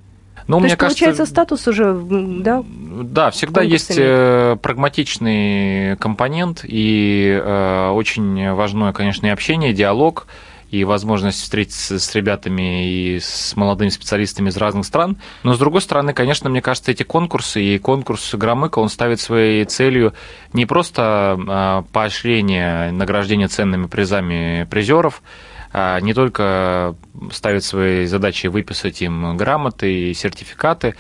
Ну, 0.48 0.56
То 0.56 0.62
мне 0.62 0.70
есть, 0.70 0.80
кажется, 0.80 1.06
получается, 1.06 1.32
статус 1.32 1.68
уже, 1.68 1.94
да? 1.94 2.64
Да, 3.04 3.30
всегда 3.30 3.62
есть 3.62 3.94
э, 3.96 4.58
прагматичный 4.60 5.96
компонент, 5.98 6.62
и 6.64 7.40
э, 7.40 7.90
очень 7.90 8.52
важное, 8.54 8.94
конечно, 8.94 9.28
и 9.28 9.30
общение, 9.30 9.74
диалог 9.74 10.26
и 10.72 10.84
возможность 10.84 11.42
встретиться 11.42 12.00
с 12.00 12.16
ребятами 12.16 12.88
и 12.88 13.20
с 13.20 13.56
молодыми 13.56 13.90
специалистами 13.90 14.50
из 14.50 14.58
разных 14.58 14.86
стран. 14.86 15.18
Но, 15.44 15.54
с 15.54 15.60
другой 15.60 15.82
стороны, 15.82 16.14
конечно, 16.14 16.50
мне 16.50 16.62
кажется, 16.62 16.92
эти 16.92 17.04
конкурсы 17.04 17.62
и 17.62 17.78
конкурс 17.80 18.34
Громыка, 18.36 18.80
он 18.80 18.90
ставит 18.90 19.20
своей 19.20 19.66
целью 19.66 20.14
не 20.54 20.66
просто 20.66 21.38
а, 21.48 21.84
поощрение, 21.92 22.92
награждение 22.92 23.48
ценными 23.48 23.88
призами 23.88 24.68
призеров, 24.70 25.22
а 25.72 26.00
не 26.00 26.14
только 26.14 26.96
ставит 27.32 27.64
своей 27.64 28.06
задачей 28.08 28.48
выписать 28.48 29.02
им 29.02 29.38
грамоты 29.38 30.10
и 30.10 30.14
сертификаты, 30.14 30.96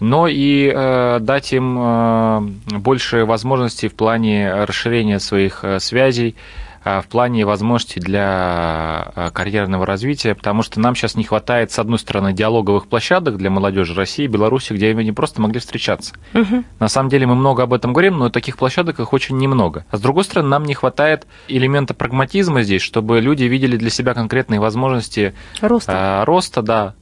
но 0.00 0.26
и 0.28 0.72
э, 0.74 1.18
дать 1.20 1.52
им 1.52 1.78
э, 1.78 2.40
больше 2.78 3.24
возможностей 3.24 3.88
в 3.88 3.94
плане 3.94 4.64
расширения 4.64 5.20
своих 5.20 5.60
э, 5.62 5.78
связей, 5.78 6.36
в 6.84 7.06
плане 7.08 7.46
возможностей 7.46 8.00
для 8.00 8.24
а, 8.26 9.30
карьерного 9.32 9.86
развития, 9.86 10.34
потому 10.34 10.62
что 10.62 10.80
нам 10.80 10.94
сейчас 10.94 11.14
не 11.14 11.24
хватает, 11.24 11.72
с 11.72 11.78
одной 11.78 11.98
стороны, 11.98 12.32
диалоговых 12.32 12.86
площадок 12.86 13.38
для 13.38 13.50
молодежи 13.50 13.94
России 13.94 14.24
и 14.24 14.28
Беларуси, 14.28 14.74
где 14.74 14.90
они 14.90 15.12
просто 15.12 15.40
могли 15.40 15.60
встречаться. 15.60 16.14
Угу. 16.34 16.64
На 16.80 16.88
самом 16.88 17.08
деле 17.08 17.26
мы 17.26 17.34
много 17.34 17.62
об 17.62 17.72
этом 17.72 17.92
говорим, 17.92 18.18
но 18.18 18.28
таких 18.28 18.58
площадок 18.58 19.00
их 19.00 19.12
очень 19.12 19.38
немного. 19.38 19.86
А 19.90 19.96
с 19.96 20.00
другой 20.00 20.24
стороны, 20.24 20.48
нам 20.48 20.64
не 20.64 20.74
хватает 20.74 21.26
элемента 21.48 21.94
прагматизма 21.94 22.62
здесь, 22.62 22.82
чтобы 22.82 23.20
люди 23.20 23.44
видели 23.44 23.76
для 23.76 23.90
себя 23.90 24.12
конкретные 24.12 24.60
возможности 24.60 25.34
роста, 25.62 25.92
э, 25.92 26.24
роста 26.24 26.62
да, 26.62 26.94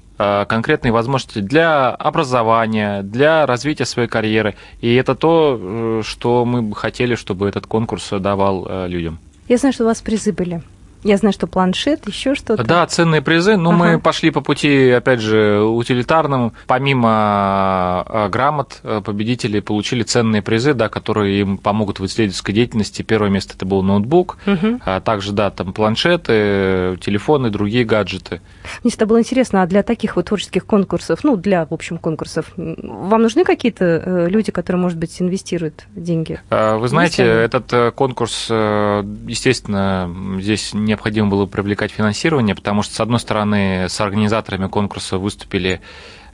конкретные 0.47 0.93
возможности 0.93 1.41
для 1.41 1.91
образования, 1.91 3.03
для 3.03 3.47
развития 3.47 3.87
своей 3.87 4.09
карьеры. 4.09 4.55
И 4.81 4.95
это 4.95 5.17
то, 5.17 5.59
э, 5.61 6.03
что 6.05 6.45
мы 6.45 6.63
бы 6.63 6.77
хотели, 6.77 7.17
чтобы 7.17 7.49
этот 7.49 7.67
конкурс 7.67 8.11
давал 8.11 8.67
э, 8.69 8.87
людям. 8.89 9.19
Я 9.53 9.59
знаю, 9.59 9.75
что 9.75 9.85
у 9.85 9.87
вас 9.87 10.01
призы 10.01 10.33
были. 10.33 10.63
Я 11.05 11.17
знаю, 11.17 11.33
что 11.33 11.47
планшет, 11.47 12.07
еще 12.07 12.35
что-то. 12.35 12.63
Да, 12.63 12.87
ценные 12.87 13.23
призы. 13.23 13.57
Но 13.57 13.71
ага. 13.71 13.79
мы 13.79 14.01
пошли 14.01 14.31
по 14.31 14.41
пути, 14.41 14.91
опять 14.91 15.21
же, 15.21 15.61
утилитарному. 15.61 16.53
Помимо 16.67 17.09
а, 17.11 18.29
грамот, 18.29 18.81
э, 18.85 19.01
победители 19.05 19.61
получили 19.61 20.05
ценные 20.05 20.43
призы, 20.43 20.75
да, 20.75 20.89
которые 20.89 21.41
им 21.41 21.59
помогут 21.59 21.99
в 21.99 22.07
исследовательской 22.07 22.55
деятельности. 22.55 23.03
Первое 23.03 23.31
место 23.31 23.55
это 23.57 23.67
был 23.67 23.83
ноутбук, 23.83 24.39
угу. 24.47 24.81
а 24.85 25.01
также, 25.01 25.33
да, 25.33 25.51
там 25.51 25.73
планшеты, 25.73 26.99
телефоны, 27.01 27.51
другие 27.51 27.85
гаджеты. 27.85 28.41
Мне 28.85 28.91
всегда 28.91 29.07
было 29.07 29.19
интересно, 29.19 29.63
а 29.63 29.67
для 29.67 29.83
таких 29.83 30.15
вот 30.17 30.27
творческих 30.27 30.65
конкурсов, 30.65 31.25
ну, 31.25 31.37
для, 31.37 31.67
в 31.67 31.75
общем, 31.75 31.99
конкурсов, 31.99 32.53
вам 32.57 33.23
нужны 33.23 33.45
какие-то 33.45 33.85
э, 33.85 34.29
люди, 34.29 34.53
которые, 34.53 34.81
может 34.81 34.99
быть, 34.99 35.21
инвестируют 35.21 35.85
деньги? 35.97 36.41
А, 36.51 36.77
вы 36.77 36.87
знаете, 36.89 37.25
этот 37.25 37.73
э, 37.73 37.91
конкурс, 37.91 38.49
естественно, 38.49 40.39
здесь 40.41 40.75
не 40.75 40.92
необходимо 40.93 41.29
было 41.29 41.47
привлекать 41.47 41.91
финансирование, 41.91 42.55
потому 42.55 42.83
что, 42.83 42.95
с 42.95 43.01
одной 43.01 43.19
стороны, 43.19 43.89
с 43.89 43.99
организаторами 44.01 44.69
конкурса 44.69 45.17
выступили 45.17 45.81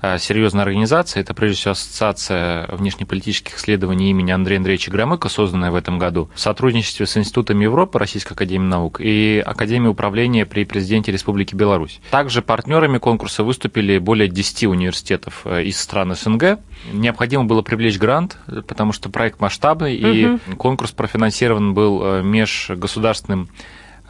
э, 0.03 0.19
серьезная 0.19 0.65
организация. 0.65 1.21
Это, 1.21 1.33
прежде 1.33 1.59
всего, 1.59 1.73
Ассоциация 1.73 2.67
внешнеполитических 2.73 3.57
исследований 3.57 4.11
имени 4.11 4.33
Андрея 4.33 4.59
Андреевича 4.59 4.91
Громыка, 4.91 5.29
созданная 5.29 5.71
в 5.71 5.77
этом 5.77 6.01
году, 6.01 6.29
в 6.35 6.41
сотрудничестве 6.41 7.07
с 7.07 7.17
Институтом 7.17 7.61
Европы 7.61 8.01
Российской 8.01 8.33
Академии 8.33 8.67
Наук 8.67 9.01
и 9.01 9.41
Академией 9.47 9.91
управления 9.91 10.45
при 10.45 10.65
президенте 10.65 11.13
Республики 11.13 11.55
Беларусь. 11.55 12.01
Также 12.11 12.43
партнерами 12.43 12.99
конкурса 12.99 13.45
выступили 13.45 13.99
более 13.99 14.29
10 14.29 14.65
университетов 14.65 15.43
э, 15.45 15.63
из 15.63 15.79
стран 15.79 16.17
СНГ. 16.17 16.59
Необходимо 16.93 17.45
было 17.45 17.63
привлечь 17.63 17.99
грант, 17.99 18.39
потому 18.67 18.93
что 18.93 19.09
проект 19.09 19.41
масштабный, 19.41 19.95
и 19.95 20.27
угу. 20.27 20.57
конкурс 20.57 20.91
профинансирован 20.91 21.75
был 21.75 22.03
э, 22.03 22.23
межгосударственным 22.23 23.49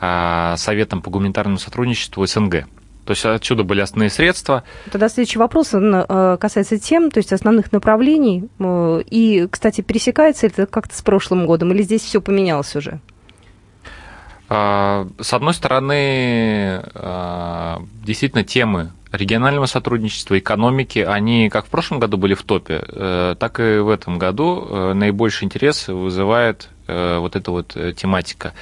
Советом 0.01 1.03
по 1.03 1.11
гуманитарному 1.11 1.59
сотрудничеству 1.59 2.25
СНГ. 2.27 2.67
То 3.09 3.13
есть 3.13 3.25
отсюда 3.25 3.63
были 3.63 3.81
основные 3.81 4.11
средства. 4.11 4.65
Тогда 4.93 5.09
следующий 5.09 5.39
вопрос 5.39 5.71
э, 5.73 6.37
касается 6.39 6.79
тем, 6.79 7.11
то 7.11 7.17
есть 7.17 7.33
основных 7.33 7.73
направлений. 7.73 8.51
Э, 8.59 9.01
и, 9.09 9.49
кстати, 9.51 9.81
пересекается 9.81 10.47
это 10.47 10.67
как-то 10.67 10.95
с 10.95 11.01
прошлым 11.01 11.47
годом, 11.47 11.73
или 11.73 11.81
здесь 11.81 12.03
все 12.03 12.21
поменялось 12.21 12.77
уже? 12.77 13.01
А, 14.51 15.09
с 15.19 15.33
одной 15.33 15.55
стороны, 15.55 16.83
а, 16.95 17.81
действительно, 18.05 18.45
темы 18.45 18.91
регионального 19.11 19.65
сотрудничества, 19.65 20.39
экономики, 20.39 20.99
они 20.99 21.49
как 21.49 21.65
в 21.65 21.71
прошлом 21.71 22.01
году 22.01 22.19
были 22.19 22.35
в 22.35 22.43
топе, 22.43 22.85
э, 22.87 23.37
так 23.39 23.59
и 23.59 23.79
в 23.79 23.89
этом 23.89 24.19
году 24.19 24.93
наибольший 24.93 25.47
интерес 25.47 25.89
вызывает 25.89 26.69
вот 26.87 27.37
эта 27.37 27.51
вот 27.51 27.75
тематика. 27.97 28.53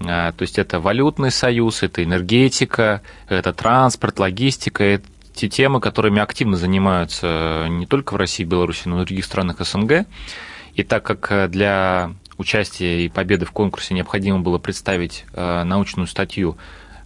А, 0.00 0.32
то 0.32 0.42
есть 0.42 0.58
это 0.58 0.80
валютный 0.80 1.30
союз, 1.30 1.82
это 1.82 2.02
энергетика, 2.02 3.02
это 3.28 3.52
транспорт, 3.52 4.18
логистика, 4.18 5.00
те 5.34 5.48
темы, 5.48 5.80
которыми 5.80 6.20
активно 6.20 6.56
занимаются 6.56 7.66
не 7.68 7.86
только 7.86 8.14
в 8.14 8.16
России, 8.16 8.44
Беларуси, 8.44 8.86
но 8.86 9.00
и 9.00 9.04
в 9.04 9.06
других 9.06 9.24
странах 9.24 9.60
СНГ. 9.60 10.06
И 10.74 10.82
так 10.82 11.04
как 11.04 11.50
для 11.50 12.12
участия 12.38 13.04
и 13.04 13.08
победы 13.08 13.44
в 13.44 13.52
конкурсе 13.52 13.94
необходимо 13.94 14.40
было 14.40 14.58
представить 14.58 15.24
а, 15.32 15.64
научную 15.64 16.06
статью, 16.06 16.56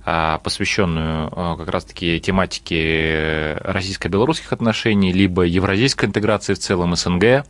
а, 0.05 0.39
посвященную 0.39 1.31
как 1.31 1.69
раз-таки 1.69 2.19
тематике 2.21 3.59
российско-белорусских 3.61 4.53
отношений, 4.53 5.13
либо 5.13 5.43
евразийской 5.43 6.09
интеграции 6.09 6.55
в 6.55 6.59
целом 6.59 6.97
СНГ, 6.97 7.45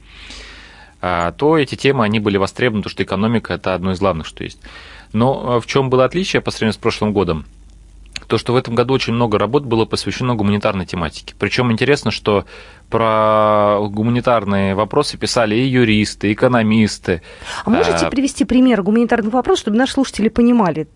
то 1.00 1.56
эти 1.56 1.76
темы, 1.76 2.02
они 2.02 2.18
были 2.18 2.38
востребованы, 2.38 2.82
потому 2.82 2.90
что 2.90 3.04
экономика– 3.04 3.52
это 3.54 3.74
одно 3.74 3.92
из 3.92 4.00
главных, 4.00 4.26
что 4.26 4.42
есть. 4.42 4.58
Но 5.12 5.56
а, 5.56 5.60
в 5.60 5.66
чем 5.66 5.90
было 5.90 6.04
отличие 6.04 6.42
по 6.42 6.50
сравнению 6.50 6.74
с 6.74 6.78
прошлым 6.78 7.12
годом? 7.12 7.46
то, 8.28 8.36
что 8.36 8.52
в 8.52 8.56
этом 8.56 8.74
году 8.74 8.94
очень 8.94 9.14
много 9.14 9.38
работ 9.38 9.64
было 9.64 9.86
посвящено 9.86 10.34
гуманитарной 10.34 10.84
тематике. 10.84 11.34
Причем 11.38 11.72
интересно, 11.72 12.10
что 12.10 12.44
про 12.90 13.78
гуманитарные 13.88 14.74
вопросы 14.74 15.16
писали 15.16 15.54
и 15.54 15.66
юристы, 15.66 16.28
и 16.28 16.34
экономисты. 16.34 17.22
А 17.64 17.70
можете 17.70 18.06
а... 18.06 18.10
привести 18.10 18.44
пример 18.44 18.82
гуманитарных 18.82 19.32
вопросов, 19.32 19.62
чтобы 19.62 19.78
наши 19.78 19.94
слушатели 19.94 20.28
понимали? 20.28 20.88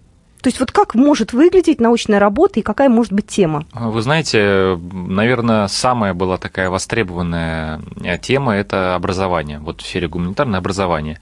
То 0.42 0.48
есть 0.48 0.59
вот 0.59 0.72
как 0.72 0.94
может 0.96 1.33
выглядеть 1.33 1.81
научная 1.81 2.18
работа 2.18 2.59
и 2.59 2.62
какая 2.62 2.88
может 2.88 3.12
быть 3.12 3.29
тема? 3.29 3.64
Вы 3.72 4.03
знаете, 4.03 4.77
наверное, 4.92 5.68
самая 5.68 6.14
была 6.14 6.37
такая 6.37 6.68
востребованная 6.68 7.81
тема– 8.20 8.55
это 8.57 8.96
образование, 8.96 9.61
вот 9.61 9.81
в 9.81 9.87
сфере 9.87 10.09
гуманитарного 10.09 10.59
образования. 10.59 11.20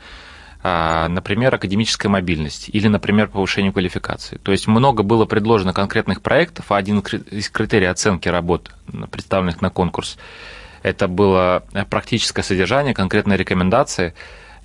А, 0.63 1.09
например, 1.09 1.55
академическая 1.55 2.11
мобильность 2.11 2.69
или, 2.71 2.87
например, 2.89 3.29
повышение 3.29 3.73
квалификации. 3.73 4.37
То 4.43 4.53
есть 4.53 4.67
много 4.67 5.03
было 5.03 5.25
предложено 5.25 5.73
конкретных 5.73 6.21
проектов, 6.21 6.71
а 6.71 6.77
один 6.77 6.99
из 7.01 7.49
критерий 7.49 7.87
оценки 7.87 8.29
работ, 8.29 8.71
представленных 9.11 9.63
на 9.63 9.71
конкурс, 9.71 10.19
это 10.83 11.09
было 11.09 11.63
практическое 11.89 12.43
содержание, 12.43 12.95
конкретные 12.95 13.39
рекомендации. 13.39 14.15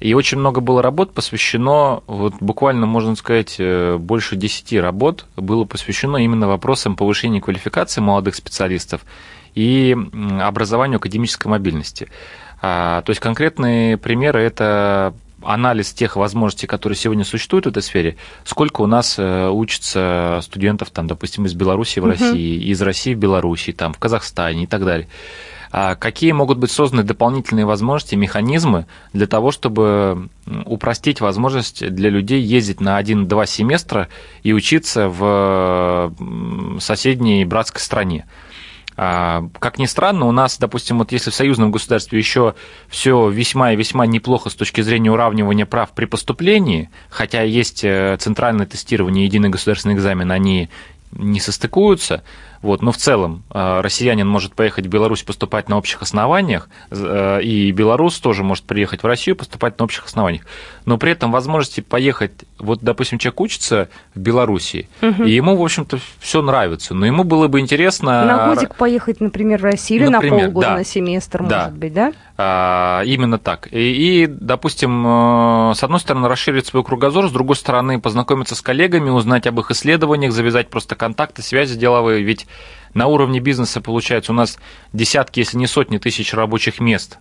И 0.01 0.13
очень 0.13 0.38
много 0.38 0.60
было 0.60 0.81
работ 0.81 1.13
посвящено, 1.13 2.03
вот 2.08 2.36
буквально, 2.41 2.86
можно 2.86 3.15
сказать, 3.15 3.55
э, 3.60 3.95
больше 3.97 4.36
10 4.36 4.81
работ 4.81 5.25
было 5.38 5.63
посвящено 5.63 6.17
именно 6.17 6.49
вопросам 6.49 6.97
повышения 6.97 7.39
квалификации 7.39 8.01
молодых 8.01 8.36
специалистов 8.36 9.05
и 9.53 9.95
образованию 10.41 10.97
академической 10.97 11.47
мобильности. 11.47 12.10
А, 12.62 13.03
то 13.03 13.12
есть 13.12 13.21
конкретные 13.21 13.97
примеры– 13.97 14.41
это 14.41 15.13
анализ 15.45 15.93
тех 15.93 16.15
возможностей, 16.15 16.67
которые 16.67 16.97
сегодня 16.97 17.23
существуют 17.23 17.65
в 17.65 17.69
этой 17.69 17.84
сфере, 17.84 18.17
сколько 18.43 18.81
у 18.81 18.88
нас 18.88 19.15
э, 19.17 19.49
учатся 19.49 20.39
студентов, 20.41 20.89
там, 20.89 21.08
допустим, 21.08 21.45
из 21.45 21.53
Беларуси 21.53 21.99
в 21.99 22.05
России, 22.05 22.63
из 22.69 22.81
России 22.81 23.13
в 23.13 23.17
Беларуси, 23.17 23.71
там, 23.71 23.93
в 23.93 23.99
Казахстане 23.99 24.63
и 24.63 24.67
так 24.67 24.84
далее. 24.86 25.08
А 25.71 25.95
какие 25.95 26.31
могут 26.31 26.58
быть 26.58 26.71
созданы 26.71 27.03
дополнительные 27.03 27.65
возможности, 27.65 28.15
механизмы 28.15 28.86
для 29.12 29.27
того, 29.27 29.51
чтобы 29.51 30.29
упростить 30.65 31.19
возможность 31.19 31.86
для 31.93 32.10
людей 32.10 32.41
ездить 32.41 32.79
на 32.79 32.95
один-два 32.95 33.45
семестра 33.45 34.08
и 34.41 34.53
учиться 34.53 35.10
в 35.10 36.13
соседней 36.79 37.43
братской 37.43 37.81
стране? 37.81 38.25
А, 38.97 39.49
как 39.60 39.77
ни 39.77 39.86
странно, 39.86 40.25
у 40.25 40.31
нас, 40.31 40.58
допустим, 40.58 40.99
вот 40.99 41.12
если 41.12 41.29
в 41.29 41.36
союзном 41.36 41.71
государстве 41.71 42.17
еще 42.17 42.55
все 42.88 43.29
весьма 43.29 43.73
и 43.73 43.75
весьма 43.75 44.05
неплохо 44.05 44.49
с 44.49 44.55
точки 44.55 44.81
зрения 44.81 45.12
уравнивания 45.12 45.65
прав 45.65 45.91
при 45.91 46.05
поступлении, 46.05 46.89
хотя 47.10 47.41
есть 47.41 47.84
э, 47.84 48.15
центральное 48.19 48.65
тестирование, 48.65 49.25
единый 49.25 49.49
государственный 49.49 49.95
экзамен, 49.95 50.31
они 50.31 50.69
не 51.12 51.39
состыкуются, 51.39 52.23
вот, 52.65 52.82
но 52.82 52.91
в 52.91 52.97
целом 52.97 53.43
э, 53.54 53.82
россиянин 53.82 54.28
может 54.28 54.56
поехать 54.56 54.88
в 54.88 54.89
Беларусь 54.89 55.21
поступать 55.21 55.69
на 55.69 55.78
общих 55.78 56.01
основаниях, 56.01 56.67
э, 56.89 57.41
и 57.43 57.71
белорус 57.71 58.19
тоже 58.19 58.43
может 58.43 58.63
приехать 58.63 59.04
в 59.04 59.06
Россию 59.06 59.36
поступать 59.36 59.78
на 59.78 59.86
общих 59.86 60.06
основаниях. 60.06 60.45
Но 60.86 60.97
при 60.97 61.12
этом 61.12 61.32
возможности 61.32 61.82
поехать, 61.82 62.32
вот, 62.58 62.80
допустим, 62.82 63.19
человек 63.19 63.39
учится 63.39 63.89
в 64.15 64.19
Беларуси, 64.19 64.89
угу. 65.01 65.23
и 65.23 65.32
ему, 65.32 65.56
в 65.56 65.63
общем-то, 65.63 65.99
все 66.19 66.41
нравится, 66.41 66.95
но 66.95 67.06
ему 67.06 67.23
было 67.23 67.47
бы 67.47 67.60
интересно... 67.60 68.25
На 68.25 68.47
годик 68.47 68.75
поехать, 68.75 69.21
например, 69.21 69.60
в 69.60 69.65
Россию, 69.65 70.01
или 70.01 70.10
например, 70.10 70.38
на 70.38 70.43
полгода, 70.45 70.67
да, 70.67 70.75
на 70.78 70.84
семестр, 70.84 71.43
да, 71.43 71.65
может 71.65 71.78
быть, 71.78 71.93
да? 71.93 72.13
А, 72.38 73.04
именно 73.06 73.38
так. 73.38 73.69
И, 73.71 74.23
и, 74.23 74.28
допустим, 74.28 75.06
э, 75.06 75.73
с 75.75 75.84
одной 75.84 75.99
стороны, 75.99 76.28
расширить 76.28 76.65
свой 76.65 76.84
кругозор, 76.84 77.30
с 77.30 77.32
другой 77.32 77.56
стороны, 77.56 78.01
познакомиться 78.01 78.56
с 78.56 78.62
коллегами, 78.62 79.10
узнать 79.10 79.47
об 79.47 79.60
их 79.60 79.71
исследованиях, 79.71 80.34
завязать 80.34 80.69
просто 80.69 80.95
контакты, 80.95 81.41
связи 81.41 81.78
деловые, 81.78 82.23
ведь 82.23 82.47
на 82.94 83.08
уровне 83.08 83.39
бизнеса, 83.39 83.82
получается, 83.82 84.32
у 84.32 84.36
нас 84.36 84.58
десятки, 84.94 85.39
если 85.39 85.58
не 85.58 85.68
сотни 85.68 85.98
тысяч 85.98 86.34
рабочих 86.34 86.80
мест 86.80 87.20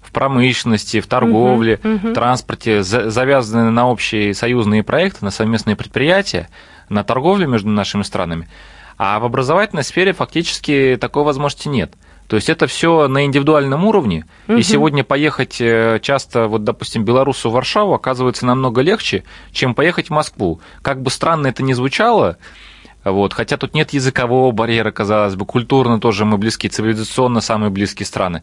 в 0.00 0.12
промышленности, 0.12 1.00
в 1.00 1.08
торговле, 1.08 1.74
uh-huh, 1.74 2.00
uh-huh. 2.00 2.10
в 2.12 2.14
транспорте, 2.14 2.82
завязаны 2.82 3.70
на 3.70 3.88
общие 3.88 4.34
союзные 4.34 4.84
проекты, 4.84 5.24
на 5.24 5.32
совместные 5.32 5.74
предприятия, 5.74 6.48
на 6.88 7.02
торговлю 7.02 7.48
между 7.48 7.68
нашими 7.68 8.02
странами. 8.02 8.48
А 8.98 9.18
в 9.18 9.24
образовательной 9.24 9.82
сфере 9.82 10.12
фактически 10.12 10.96
такой 11.00 11.24
возможности 11.24 11.68
нет. 11.68 11.94
То 12.28 12.36
есть 12.36 12.48
это 12.48 12.66
все 12.66 13.08
на 13.08 13.24
индивидуальном 13.24 13.84
уровне. 13.84 14.26
Угу. 14.48 14.56
И 14.56 14.62
сегодня 14.62 15.04
поехать 15.04 15.60
э, 15.60 16.00
часто, 16.02 16.48
вот, 16.48 16.64
допустим, 16.64 17.04
белорусу 17.04 17.50
в 17.50 17.52
Варшаву 17.52 17.94
оказывается 17.94 18.46
намного 18.46 18.80
легче, 18.80 19.24
чем 19.52 19.74
поехать 19.74 20.08
в 20.08 20.10
Москву. 20.10 20.60
Как 20.82 21.02
бы 21.02 21.10
странно 21.10 21.48
это 21.48 21.62
ни 21.62 21.72
звучало, 21.72 22.38
вот. 23.10 23.32
Хотя 23.32 23.56
тут 23.56 23.74
нет 23.74 23.92
языкового 23.92 24.50
барьера, 24.50 24.90
казалось 24.90 25.36
бы, 25.36 25.46
культурно 25.46 26.00
тоже 26.00 26.24
мы 26.24 26.38
близки, 26.38 26.68
цивилизационно 26.68 27.40
самые 27.40 27.70
близкие 27.70 28.06
страны. 28.06 28.42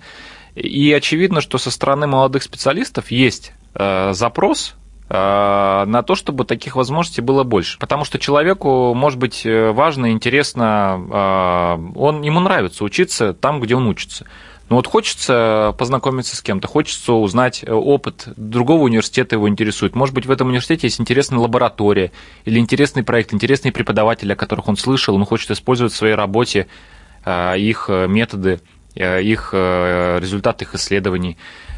И 0.55 0.93
очевидно, 0.93 1.41
что 1.41 1.57
со 1.57 1.69
стороны 1.69 2.07
молодых 2.07 2.43
специалистов 2.43 3.11
есть 3.11 3.53
э, 3.73 4.13
запрос 4.13 4.75
э, 5.09 5.13
на 5.13 6.03
то, 6.03 6.15
чтобы 6.15 6.45
таких 6.45 6.75
возможностей 6.75 7.21
было 7.21 7.43
больше. 7.43 7.77
Потому 7.79 8.05
что 8.05 8.19
человеку, 8.19 8.93
может 8.93 9.19
быть, 9.19 9.45
э, 9.45 9.71
важно, 9.71 10.11
интересно, 10.11 11.01
э, 11.11 11.99
он, 11.99 12.21
ему 12.21 12.39
нравится 12.39 12.83
учиться 12.83 13.33
там, 13.33 13.59
где 13.59 13.75
он 13.75 13.87
учится. 13.87 14.25
Но 14.69 14.77
вот 14.77 14.87
хочется 14.87 15.75
познакомиться 15.77 16.35
с 16.35 16.41
кем-то, 16.41 16.67
хочется 16.67 17.13
узнать 17.13 17.63
э, 17.63 17.71
опыт 17.71 18.27
другого 18.37 18.83
университета 18.83 19.35
его 19.35 19.49
интересует. 19.49 19.95
Может 19.95 20.15
быть, 20.15 20.25
в 20.25 20.31
этом 20.31 20.47
университете 20.47 20.87
есть 20.87 20.99
интересная 21.01 21.39
лаборатория 21.39 22.11
или 22.45 22.59
интересный 22.59 23.03
проект, 23.03 23.33
интересные 23.33 23.71
преподаватели, 23.71 24.33
о 24.33 24.35
которых 24.35 24.67
он 24.67 24.77
слышал, 24.77 25.15
он 25.15 25.25
хочет 25.25 25.51
использовать 25.51 25.93
в 25.93 25.95
своей 25.97 26.15
работе 26.15 26.67
э, 27.25 27.59
их 27.59 27.85
э, 27.89 28.07
методы, 28.07 28.61
их 28.95 29.53
результаты 29.53 30.65
их 30.65 30.75
исследований. 30.75 31.37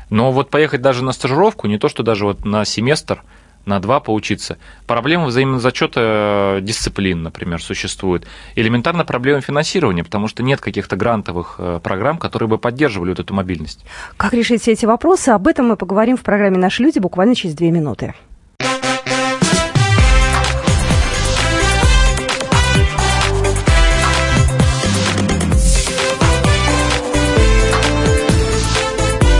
Но 0.09 0.33
вот 0.33 0.49
поехать 0.49 0.81
даже 0.81 1.01
на 1.01 1.13
стажировку, 1.13 1.65
не 1.67 1.77
то 1.77 1.87
что 1.87 2.03
даже 2.03 2.25
вот 2.25 2.43
на 2.43 2.65
семестр– 2.65 3.23
на 3.65 3.79
два 3.79 3.99
поучиться. 3.99 4.57
Проблема 4.87 5.25
взаимного 5.25 5.59
зачета 5.59 6.59
дисциплин, 6.61 7.23
например, 7.23 7.61
существует. 7.61 8.25
Элементарно 8.55 9.05
проблема 9.05 9.41
финансирования, 9.41 10.03
потому 10.03 10.27
что 10.27 10.43
нет 10.43 10.61
каких-то 10.61 10.95
грантовых 10.95 11.55
э, 11.57 11.79
программ, 11.83 12.17
которые 12.17 12.49
бы 12.49 12.57
поддерживали 12.57 13.09
вот 13.09 13.19
эту 13.19 13.33
мобильность. 13.33 13.85
Как 14.17 14.33
решить 14.33 14.61
все 14.61 14.73
эти 14.73 14.85
вопросы? 14.85 15.29
Об 15.29 15.47
этом 15.47 15.67
мы 15.67 15.77
поговорим 15.77 16.17
в 16.17 16.23
программе 16.23 16.57
«Наши 16.57 16.83
люди» 16.83 16.99
буквально 16.99 17.35
через 17.35 17.55
две 17.55 17.71
минуты. 17.71 18.13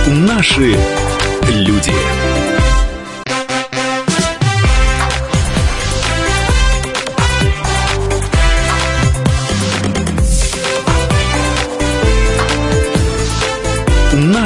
Наши 0.08 0.78
люди. 1.50 2.25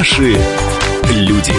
Наши 0.00 0.34
люди. 1.10 1.52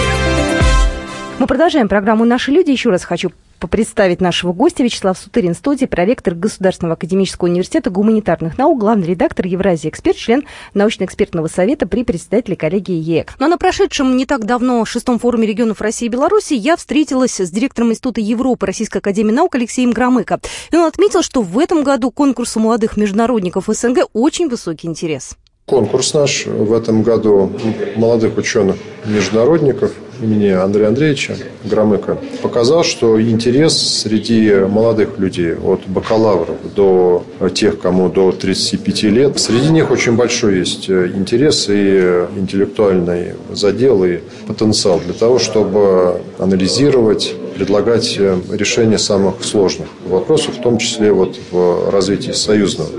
Мы 1.38 1.45
продолжаем 1.45 1.88
программу 1.88 2.25
«Наши 2.25 2.49
люди». 2.49 2.71
Еще 2.71 2.89
раз 2.89 3.04
хочу 3.04 3.30
представить 3.69 4.19
нашего 4.19 4.51
гостя 4.51 4.82
Вячеслав 4.82 5.15
Сутырин, 5.15 5.54
студии, 5.54 5.86
проректор 5.86 6.34
Государственного 6.34 6.95
академического 6.95 7.47
университета 7.47 7.91
гуманитарных 7.91 8.58
наук, 8.58 8.80
главный 8.80 9.06
редактор 9.06 9.45
Евразии 9.45 9.89
эксперт, 9.89 10.17
член 10.17 10.43
научно-экспертного 10.73 11.49
совета 11.49 11.86
при 11.86 12.04
председателе 12.04 12.56
коллегии 12.56 12.95
ЕЭК. 12.95 13.36
Но 13.38 13.47
на 13.47 13.60
прошедшем 13.60 14.17
не 14.17 14.25
так 14.25 14.45
давно 14.45 14.84
шестом 14.86 15.19
форуме 15.19 15.45
регионов 15.45 15.80
России 15.80 16.08
и 16.08 16.10
Беларуси 16.10 16.56
я 16.56 16.77
встретилась 16.77 17.39
с 17.39 17.51
директором 17.51 17.91
Института 17.91 18.21
Европы 18.21 18.65
Российской 18.65 18.97
академии 18.97 19.34
наук 19.34 19.54
Алексеем 19.54 19.91
Громыко. 19.91 20.39
И 20.71 20.75
он 20.75 20.88
отметил, 20.88 21.21
что 21.21 21.43
в 21.43 21.60
этом 21.60 21.84
году 21.84 22.10
конкурсу 22.10 22.60
молодых 22.60 22.97
международников 22.97 23.65
СНГ 23.67 24.08
очень 24.13 24.49
высокий 24.49 24.88
интерес. 24.88 25.38
Конкурс 25.65 26.13
наш 26.13 26.47
в 26.47 26.74
этом 26.74 27.02
году 27.02 27.52
молодых 27.95 28.38
ученых-международников 28.38 29.91
имени 30.21 30.50
Андрея 30.50 30.89
Андреевича 30.89 31.36
Громыка 31.63 32.17
показал, 32.41 32.84
что 32.84 33.21
интерес 33.21 33.78
среди 33.78 34.54
молодых 34.54 35.17
людей, 35.17 35.56
от 35.56 35.88
бакалавров 35.88 36.58
до 36.76 37.24
тех, 37.54 37.80
кому 37.80 38.10
до 38.10 38.32
35 38.32 39.04
лет, 39.04 39.39
среди 39.39 39.69
них 39.69 39.91
очень 39.91 40.15
большой 40.15 40.60
есть 40.60 40.89
интерес 40.89 41.69
и 41.69 42.26
интеллектуальный 42.36 43.34
задел 43.52 44.04
и 44.04 44.19
потенциал 44.47 45.00
для 45.00 45.13
того, 45.13 45.39
чтобы 45.39 46.21
анализировать 46.38 47.34
предлагать 47.56 48.17
решение 48.17 48.97
самых 48.97 49.43
сложных 49.43 49.88
вопросов, 50.06 50.58
в 50.58 50.62
том 50.62 50.78
числе 50.78 51.12
вот 51.12 51.38
в 51.52 51.89
развитии 51.91 52.32
союзного 52.32 52.89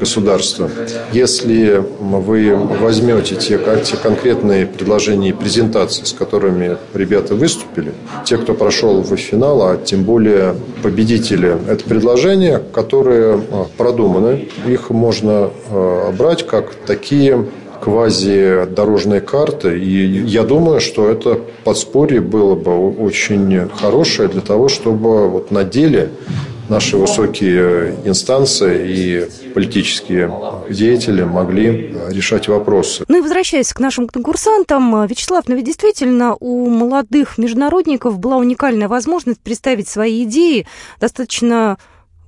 государства. 0.00 0.68
Если 1.12 1.84
вы 2.00 2.56
возьмете 2.56 3.36
те, 3.36 3.60
те 3.84 3.96
конкретные 3.96 4.66
предложения 4.66 5.28
и 5.28 5.32
презентации, 5.32 6.04
с 6.04 6.12
которыми 6.12 6.76
ребята 6.94 7.34
выступили, 7.34 7.92
те, 8.24 8.38
кто 8.38 8.54
прошел 8.54 9.02
в 9.02 9.16
финал, 9.16 9.62
а 9.62 9.76
тем 9.76 10.02
более 10.02 10.56
победители, 10.82 11.56
это 11.68 11.84
предложения, 11.84 12.60
которые 12.72 13.34
а, 13.34 13.66
продуманы, 13.76 14.48
их 14.66 14.90
можно 14.90 15.50
а, 15.70 16.12
брать 16.12 16.46
как 16.46 16.74
такие 16.86 17.46
квази-дорожные 17.80 19.20
карты. 19.20 19.78
И 19.78 20.22
я 20.26 20.42
думаю, 20.44 20.80
что 20.80 21.08
это 21.08 21.40
подспорье 21.64 22.20
было 22.20 22.54
бы 22.54 22.90
очень 22.90 23.68
хорошее 23.80 24.28
для 24.28 24.42
того, 24.42 24.68
чтобы 24.68 25.28
вот 25.28 25.50
на 25.50 25.64
деле 25.64 26.10
наши 26.70 26.96
высокие 26.96 27.96
инстанции 28.04 28.88
и 28.88 29.50
политические 29.52 30.32
деятели 30.70 31.24
могли 31.24 31.94
решать 32.08 32.48
вопросы. 32.48 33.04
Ну 33.08 33.18
и 33.18 33.20
возвращаясь 33.20 33.72
к 33.72 33.80
нашим 33.80 34.06
конкурсантам, 34.06 35.06
Вячеслав, 35.06 35.44
ну 35.48 35.56
ведь 35.56 35.66
действительно 35.66 36.36
у 36.38 36.70
молодых 36.70 37.36
международников 37.36 38.18
была 38.18 38.36
уникальная 38.36 38.88
возможность 38.88 39.40
представить 39.40 39.88
свои 39.88 40.24
идеи 40.24 40.66
достаточно 41.00 41.76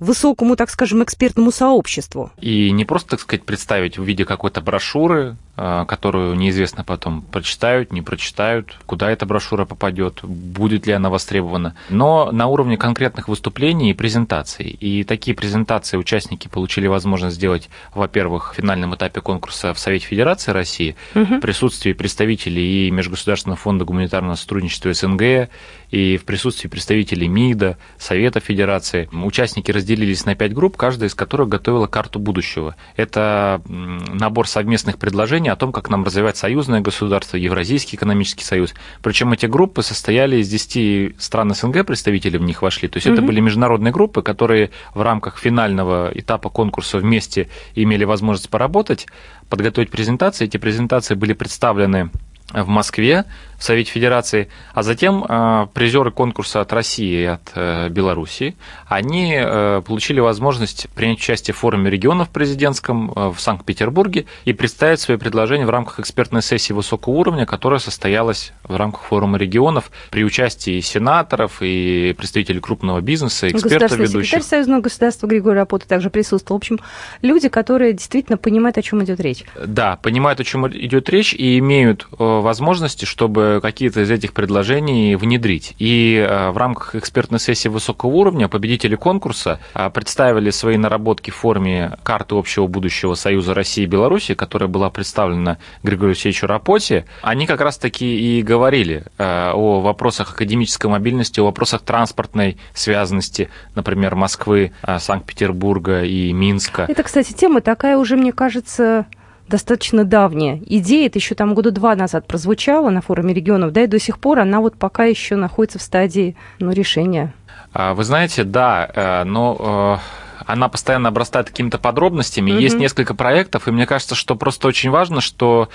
высокому, 0.01 0.57
так 0.57 0.69
скажем, 0.69 1.03
экспертному 1.05 1.53
сообществу. 1.53 2.33
И 2.41 2.73
не 2.73 2.85
просто, 2.85 3.11
так 3.11 3.21
сказать, 3.21 3.45
представить 3.45 3.99
в 3.99 4.03
виде 4.03 4.25
какой-то 4.25 4.61
брошюры, 4.61 5.37
которую 5.55 6.35
неизвестно 6.35 6.83
потом 6.83 7.21
прочитают, 7.23 7.93
не 7.93 8.01
прочитают, 8.01 8.79
куда 8.87 9.11
эта 9.11 9.27
брошюра 9.27 9.67
попадет, 9.67 10.21
будет 10.23 10.87
ли 10.87 10.95
она 10.95 11.11
востребована, 11.11 11.77
но 11.91 12.33
на 12.33 12.47
уровне 12.47 12.79
конкретных 12.79 13.29
выступлений 13.29 13.91
и 13.91 13.95
презентаций. 13.95 14.67
И 14.69 15.05
такие 15.05 15.37
презентации 15.37 15.99
участники 15.99 16.49
получили 16.49 16.87
возможность 16.87 17.37
сделать, 17.37 17.69
во-первых, 17.95 18.53
в 18.53 18.57
финальном 18.57 18.95
этапе 18.95 19.21
конкурса 19.21 19.75
в 19.75 19.79
Совете 19.79 20.07
Федерации 20.07 20.53
России, 20.53 20.97
угу. 21.15 21.37
в 21.37 21.41
присутствии 21.41 21.93
представителей 21.93 22.89
и 22.89 22.91
Межгосударственного 22.91 23.59
фонда 23.59 23.85
гуманитарного 23.85 24.37
сотрудничества 24.37 24.95
СНГ, 24.95 25.51
и 25.91 26.17
в 26.17 26.25
присутствии 26.25 26.69
представителей 26.69 27.29
МИДа, 27.29 27.77
Совета 27.99 28.41
Федерации. 28.41 29.09
Участники 29.13 29.71
разделились 29.71 30.25
на 30.25 30.35
пять 30.35 30.55
групп, 30.55 30.79
каждая 30.79 31.11
из 31.11 31.15
которых 31.15 31.51
готовила 31.51 31.87
карту 31.87 32.19
будущего. 32.19 32.75
Это 32.97 33.61
набор 33.67 34.49
совместных 34.49 34.97
предложений 34.99 35.42
предложение 35.43 35.53
о 35.53 35.57
том, 35.57 35.73
как 35.73 35.91
нам 35.91 36.05
развивать 36.05 36.37
союзное 36.37 36.81
государство, 36.81 37.37
Евразийский 37.37 37.97
экономический 37.97 38.45
союз. 38.45 38.75
Причем 39.03 39.33
эти 39.33 39.47
группы 39.47 39.83
состояли 39.83 40.37
из 40.37 40.49
10 40.49 41.21
стран 41.21 41.55
СНГ, 41.55 41.85
представители 41.85 42.39
в 42.39 42.43
них 42.43 42.63
вошли. 42.63 42.89
То 42.89 42.99
есть 42.99 43.07
угу. 43.07 43.15
это 43.15 43.23
были 43.23 43.41
международные 43.41 43.93
группы, 43.93 44.23
которые 44.23 44.71
в 44.95 45.03
рамках 45.03 45.39
финального 45.39 46.11
этапа 46.15 46.49
конкурса 46.49 46.99
вместе 46.99 47.49
имели 47.75 48.05
возможность 48.05 48.51
поработать, 48.51 49.07
подготовить 49.49 49.91
презентации. 49.91 50.47
Эти 50.47 50.59
презентации 50.59 51.15
были 51.15 51.35
представлены 51.35 52.11
в 52.53 52.69
Москве 52.69 53.25
в 53.63 53.65
Совете 53.65 53.93
Федерации, 53.93 54.49
а 54.75 54.83
затем 54.83 55.25
э, 55.25 55.69
призеры 55.73 56.11
конкурса 56.11 56.61
от 56.61 56.73
России 56.73 57.23
и 57.23 57.25
от 57.27 57.53
э, 57.55 57.89
Белоруссии, 57.91 58.57
они 58.89 59.37
э, 59.37 59.83
получили 59.87 60.19
возможность 60.19 60.89
принять 60.97 61.19
участие 61.19 61.55
в 61.55 61.59
форуме 61.59 61.89
регионов 61.89 62.29
президентском 62.31 63.13
в 63.15 63.37
Санкт-Петербурге 63.39 64.27
и 64.45 64.53
представить 64.53 64.99
свои 64.99 65.17
предложения 65.17 65.65
в 65.65 65.71
рамках 65.71 66.01
экспертной 66.01 66.43
сессии 66.43 66.73
высокого 66.73 67.15
уровня, 67.15 67.47
которая 67.47 67.79
состоялась 67.79 68.53
в 68.65 68.75
рамках 68.75 69.03
форума 69.05 69.39
регионов 69.39 69.93
при 70.11 70.25
участии 70.25 70.81
сенаторов 70.81 71.59
и 71.61 72.17
представителей 72.19 72.59
крупного 72.59 73.01
бизнеса, 73.01 73.49
экспертов 73.49 73.93
ведущих. 73.93 74.25
секретарь 74.25 74.43
Союзного 74.43 74.81
государства 74.81 75.29
Григорий 75.29 75.59
Рапота 75.59 75.87
также 75.87 76.11
присутствовал. 76.11 76.59
В 76.59 76.63
общем, 76.63 76.81
люди, 77.23 77.49
которые 77.49 77.93
действительно 77.93 78.39
понимают, 78.39 78.77
о 78.77 78.83
чем 78.83 79.05
идет 79.05 79.21
речь. 79.21 79.45
Да, 79.65 80.01
понимают, 80.03 80.41
о 80.41 80.45
чем 80.45 80.67
идет 80.67 81.09
речь 81.11 81.33
и 81.33 81.61
имеют 81.61 82.09
возможности, 82.11 83.05
чтобы 83.05 83.52
какие-то 83.61 84.03
из 84.03 84.11
этих 84.11 84.33
предложений 84.33 85.17
внедрить. 85.17 85.75
И 85.79 86.17
э, 86.17 86.51
в 86.51 86.57
рамках 86.57 86.95
экспертной 86.95 87.41
сессии 87.41 87.69
высокого 87.69 88.11
уровня 88.11 88.49
победители 88.49 88.97
конкурса 88.97 89.61
э, 89.75 89.91
представили 89.91 90.51
свои 90.51 90.77
наработки 90.77 91.31
в 91.31 91.37
форме 91.37 91.97
карты 92.03 92.35
общего 92.35 92.67
будущего 92.67 93.15
Союза 93.15 93.55
России 93.55 93.85
и 93.85 93.87
Беларуси, 93.87 94.35
которая 94.35 94.69
была 94.69 94.91
представлена 94.91 95.59
Григорию 95.83 96.13
Алексеевичу 96.13 96.47
Рапоте. 96.47 97.05
Они 97.23 97.47
как 97.47 97.61
раз-таки 97.61 98.39
и 98.39 98.43
говорили 98.43 99.05
э, 99.19 99.51
о 99.53 99.81
вопросах 99.81 100.33
академической 100.33 100.87
мобильности, 100.87 101.41
о 101.41 101.45
вопросах 101.45 101.83
транспортной 101.83 102.57
связанности, 102.75 103.51
например, 103.75 104.15
Москвы, 104.15 104.73
Санкт-Петербурга 104.99 106.03
и 106.03 106.33
Минска. 106.33 106.87
Это, 106.89 107.03
кстати, 107.03 107.33
тема 107.33 107.61
такая 107.61 107.97
уже, 107.97 108.17
мне 108.17 108.33
кажется, 108.33 109.07
достаточно 109.49 110.05
давняя. 110.05 110.61
Идея 110.67 111.07
это 111.07 111.19
еще 111.19 111.35
там 111.35 111.55
года 111.55 111.71
два 111.71 111.95
назад 111.95 112.27
прозвучала 112.27 112.91
на 112.91 113.01
форуме 113.01 113.35
регионов, 113.35 113.73
да, 113.73 113.85
и 113.85 113.87
до 113.87 113.99
сих 113.99 114.19
пор 114.19 114.41
она 114.41 114.61
вот 114.61 114.77
пока 114.77 115.05
еще 115.05 115.37
находится 115.37 115.79
в 115.79 115.83
стадии 115.83 116.37
ну, 116.59 116.71
решения. 116.73 117.33
А, 117.73 117.95
вы 117.95 118.05
знаете, 118.05 118.45
да, 118.45 118.89
э, 118.95 119.25
но 119.25 119.99
э, 119.99 120.22
она 120.47 120.69
постоянно 120.69 121.09
обрастает 121.09 121.49
какими-то 121.49 121.79
подробностями. 121.79 122.51
Mm-hmm. 122.51 122.61
Есть 122.61 122.79
несколько 122.79 123.15
проектов, 123.15 123.69
и 123.69 123.71
мне 123.71 123.87
кажется, 123.87 124.15
что 124.15 124.35
просто 124.37 124.69
очень 124.69 124.91
важно, 124.91 125.21
что 125.21 125.69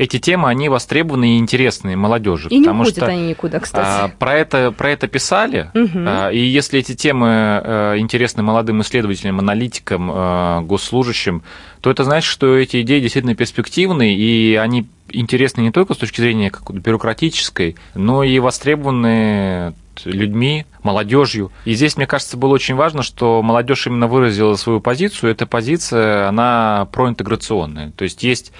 эти 0.00 0.18
темы, 0.18 0.48
они 0.48 0.70
востребованы 0.70 1.36
и 1.36 1.38
интересны 1.38 1.94
молодежи. 1.94 2.48
И 2.48 2.58
не 2.58 2.68
уходят 2.68 2.96
что, 2.96 3.06
они 3.06 3.28
никуда, 3.28 3.60
кстати. 3.60 3.86
А, 3.86 4.08
про, 4.08 4.34
это, 4.34 4.72
про 4.72 4.90
это 4.90 5.08
писали, 5.08 5.70
угу. 5.74 6.32
и 6.32 6.38
если 6.38 6.80
эти 6.80 6.94
темы 6.94 7.28
э, 7.28 7.98
интересны 7.98 8.42
молодым 8.42 8.80
исследователям, 8.80 9.38
аналитикам, 9.40 10.10
э, 10.10 10.60
госслужащим, 10.62 11.42
то 11.82 11.90
это 11.90 12.04
значит, 12.04 12.30
что 12.30 12.56
эти 12.56 12.80
идеи 12.80 13.00
действительно 13.00 13.34
перспективны, 13.34 14.14
и 14.14 14.54
они 14.54 14.86
интересны 15.10 15.60
не 15.60 15.70
только 15.70 15.92
с 15.92 15.98
точки 15.98 16.22
зрения 16.22 16.50
бюрократической, 16.70 17.76
но 17.94 18.22
и 18.22 18.38
востребованы 18.38 19.74
людьми, 20.04 20.66
молодежью. 20.82 21.52
И 21.64 21.74
здесь, 21.74 21.96
мне 21.96 22.06
кажется, 22.06 22.36
было 22.36 22.54
очень 22.54 22.74
важно, 22.74 23.02
что 23.02 23.42
молодежь 23.42 23.86
именно 23.86 24.06
выразила 24.06 24.54
свою 24.56 24.80
позицию. 24.80 25.30
Эта 25.30 25.46
позиция, 25.46 26.28
она 26.28 26.88
проинтеграционная. 26.92 27.90
То 27.92 28.04
есть 28.04 28.22
есть 28.22 28.52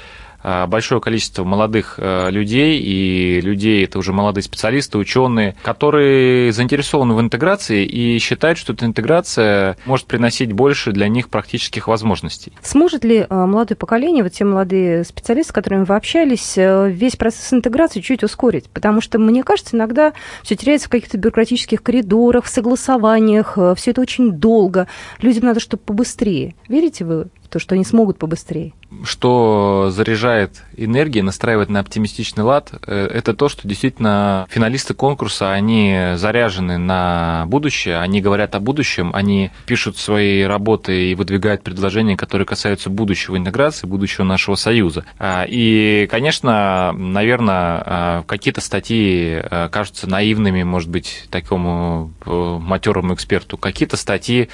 большое 0.42 1.00
количество 1.00 1.44
молодых 1.44 1.94
э, 1.98 2.31
людей, 2.31 2.81
и 2.81 3.40
людей, 3.40 3.85
это 3.85 3.98
уже 3.98 4.12
молодые 4.12 4.42
специалисты, 4.42 4.98
ученые, 4.98 5.57
которые 5.62 6.53
заинтересованы 6.53 7.14
в 7.14 7.20
интеграции 7.20 7.85
и 7.85 8.18
считают, 8.18 8.59
что 8.59 8.72
эта 8.72 8.87
интеграция 8.87 9.76
может 9.85 10.07
приносить 10.07 10.53
больше 10.53 10.92
для 10.92 11.09
них 11.09 11.29
практических 11.29 11.88
возможностей. 11.88 12.53
Сможет 12.62 13.05
ли 13.05 13.26
э, 13.29 13.35
молодое 13.35 13.76
поколение, 13.76 14.22
вот 14.22 14.33
те 14.33 14.44
молодые 14.44 15.05
специалисты, 15.05 15.50
с 15.50 15.55
которыми 15.55 15.85
вы 15.85 15.94
общались, 15.96 16.55
весь 16.57 17.16
процесс 17.16 17.53
интеграции 17.53 18.00
чуть 18.00 18.22
ускорить? 18.22 18.68
Потому 18.70 19.00
что, 19.00 19.18
мне 19.18 19.42
кажется, 19.42 19.76
иногда 19.76 20.12
все 20.42 20.57
теряется 20.57 20.88
в 20.88 20.90
каких-то 20.90 21.18
бюрократических 21.18 21.83
коридорах, 21.83 22.44
в 22.44 22.48
согласованиях, 22.48 23.59
все 23.76 23.90
это 23.90 24.00
очень 24.00 24.33
долго. 24.33 24.87
Людям 25.20 25.44
надо, 25.44 25.61
чтобы 25.61 25.83
побыстрее. 25.83 26.55
Верите 26.68 27.05
вы 27.05 27.29
то, 27.50 27.58
что 27.58 27.74
они 27.74 27.84
смогут 27.84 28.18
побыстрее? 28.18 28.72
что 29.04 29.90
заряжает 29.90 30.62
энергией, 30.76 31.22
настраивает 31.22 31.68
на 31.68 31.80
оптимистичный 31.80 32.44
лад, 32.44 32.72
э, 32.86 33.06
это 33.06 33.34
то, 33.34 33.48
что 33.48 33.66
действительно 33.68 34.46
финалисты 34.50 34.94
конкурса, 34.94 35.52
они 35.52 36.12
заряжены 36.16 36.78
на 36.78 37.44
будущее, 37.46 37.98
они 37.98 38.20
говорят 38.20 38.54
о 38.54 38.60
будущем, 38.60 39.10
они 39.14 39.50
пишут 39.66 39.96
свои 39.96 40.42
работы 40.42 41.10
и 41.10 41.14
выдвигают 41.14 41.62
предложения, 41.62 42.16
которые 42.16 42.46
касаются 42.46 42.90
будущего 42.90 43.36
интеграции, 43.36 43.86
будущего 43.86 44.24
нашего 44.24 44.56
союза. 44.56 45.04
А, 45.18 45.44
и, 45.48 46.08
конечно, 46.10 46.92
наверное, 46.92 47.82
а, 47.84 48.22
какие-то 48.26 48.60
статьи 48.60 49.40
а, 49.40 49.68
кажутся 49.68 50.08
наивными, 50.08 50.62
может 50.62 50.88
быть, 50.88 51.28
такому 51.30 52.12
э, 52.26 52.58
матерому 52.60 53.14
эксперту, 53.14 53.56
какие-то 53.56 53.96
статьи 53.96 54.48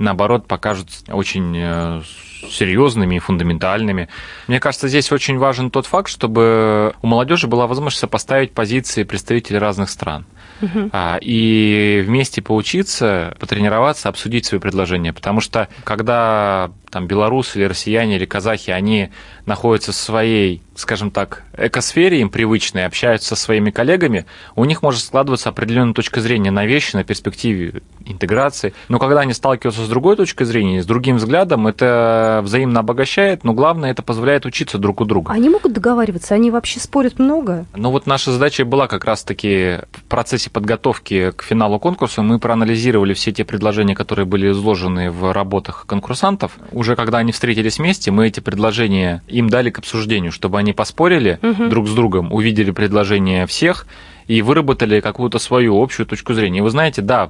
наоборот, 0.00 0.46
покажутся 0.46 1.04
очень 1.14 1.54
э, 1.56 2.00
серьезными 2.48 3.16
и 3.16 3.18
фундаментальными. 3.18 4.08
Мне 4.46 4.60
кажется, 4.60 4.88
здесь 4.88 5.12
очень 5.12 5.38
важен 5.38 5.70
тот 5.70 5.86
факт, 5.86 6.10
чтобы 6.10 6.94
у 7.02 7.06
молодежи 7.06 7.46
была 7.46 7.66
возможность 7.66 8.00
сопоставить 8.00 8.52
позиции 8.52 9.02
представителей 9.02 9.58
разных 9.58 9.90
стран. 9.90 10.26
Uh-huh. 10.60 11.18
И 11.22 12.02
вместе 12.06 12.42
поучиться, 12.42 13.34
потренироваться, 13.40 14.08
обсудить 14.10 14.44
свои 14.44 14.60
предложения. 14.60 15.12
Потому 15.12 15.40
что 15.40 15.68
когда 15.84 16.70
там 16.90 17.06
белорусы 17.06 17.58
или 17.58 17.64
россияне 17.64 18.16
или 18.16 18.26
казахи, 18.26 18.70
они 18.70 19.10
находятся 19.46 19.92
в 19.92 19.96
своей 19.96 20.62
скажем 20.80 21.10
так, 21.10 21.44
экосфере 21.56 22.20
им 22.20 22.30
привычной, 22.30 22.86
общаются 22.86 23.30
со 23.30 23.36
своими 23.36 23.70
коллегами, 23.70 24.26
у 24.56 24.64
них 24.64 24.82
может 24.82 25.02
складываться 25.02 25.48
определенная 25.48 25.94
точка 25.94 26.20
зрения 26.20 26.50
на 26.50 26.66
вещи, 26.66 26.96
на 26.96 27.04
перспективе 27.04 27.82
интеграции. 28.04 28.74
Но 28.88 28.98
когда 28.98 29.20
они 29.20 29.32
сталкиваются 29.32 29.84
с 29.84 29.88
другой 29.88 30.16
точкой 30.16 30.44
зрения, 30.44 30.82
с 30.82 30.86
другим 30.86 31.16
взглядом, 31.16 31.66
это 31.66 32.40
взаимно 32.42 32.80
обогащает, 32.80 33.44
но 33.44 33.52
главное, 33.52 33.90
это 33.90 34.02
позволяет 34.02 34.46
учиться 34.46 34.78
друг 34.78 35.00
у 35.00 35.04
друга. 35.04 35.32
Они 35.32 35.48
могут 35.48 35.72
договариваться? 35.72 36.34
Они 36.34 36.50
вообще 36.50 36.80
спорят 36.80 37.18
много? 37.18 37.66
Ну 37.74 37.90
вот 37.90 38.06
наша 38.06 38.32
задача 38.32 38.64
была 38.64 38.88
как 38.88 39.04
раз-таки 39.04 39.78
в 39.92 40.02
процессе 40.08 40.50
подготовки 40.50 41.32
к 41.32 41.42
финалу 41.42 41.78
конкурса 41.78 42.22
мы 42.22 42.38
проанализировали 42.38 43.14
все 43.14 43.32
те 43.32 43.44
предложения, 43.44 43.94
которые 43.94 44.26
были 44.26 44.50
изложены 44.50 45.10
в 45.10 45.32
работах 45.32 45.84
конкурсантов. 45.86 46.52
Уже 46.72 46.96
когда 46.96 47.18
они 47.18 47.32
встретились 47.32 47.78
вместе, 47.78 48.10
мы 48.10 48.26
эти 48.26 48.40
предложения 48.40 49.22
им 49.28 49.48
дали 49.48 49.70
к 49.70 49.78
обсуждению, 49.78 50.32
чтобы 50.32 50.58
они 50.58 50.69
поспорили 50.72 51.38
угу. 51.42 51.68
друг 51.68 51.88
с 51.88 51.92
другом, 51.92 52.32
увидели 52.32 52.70
предложения 52.70 53.46
всех 53.46 53.86
и 54.26 54.42
выработали 54.42 55.00
какую-то 55.00 55.40
свою 55.40 55.82
общую 55.82 56.06
точку 56.06 56.34
зрения. 56.34 56.58
И 56.58 56.62
вы 56.62 56.70
знаете, 56.70 57.02
да, 57.02 57.28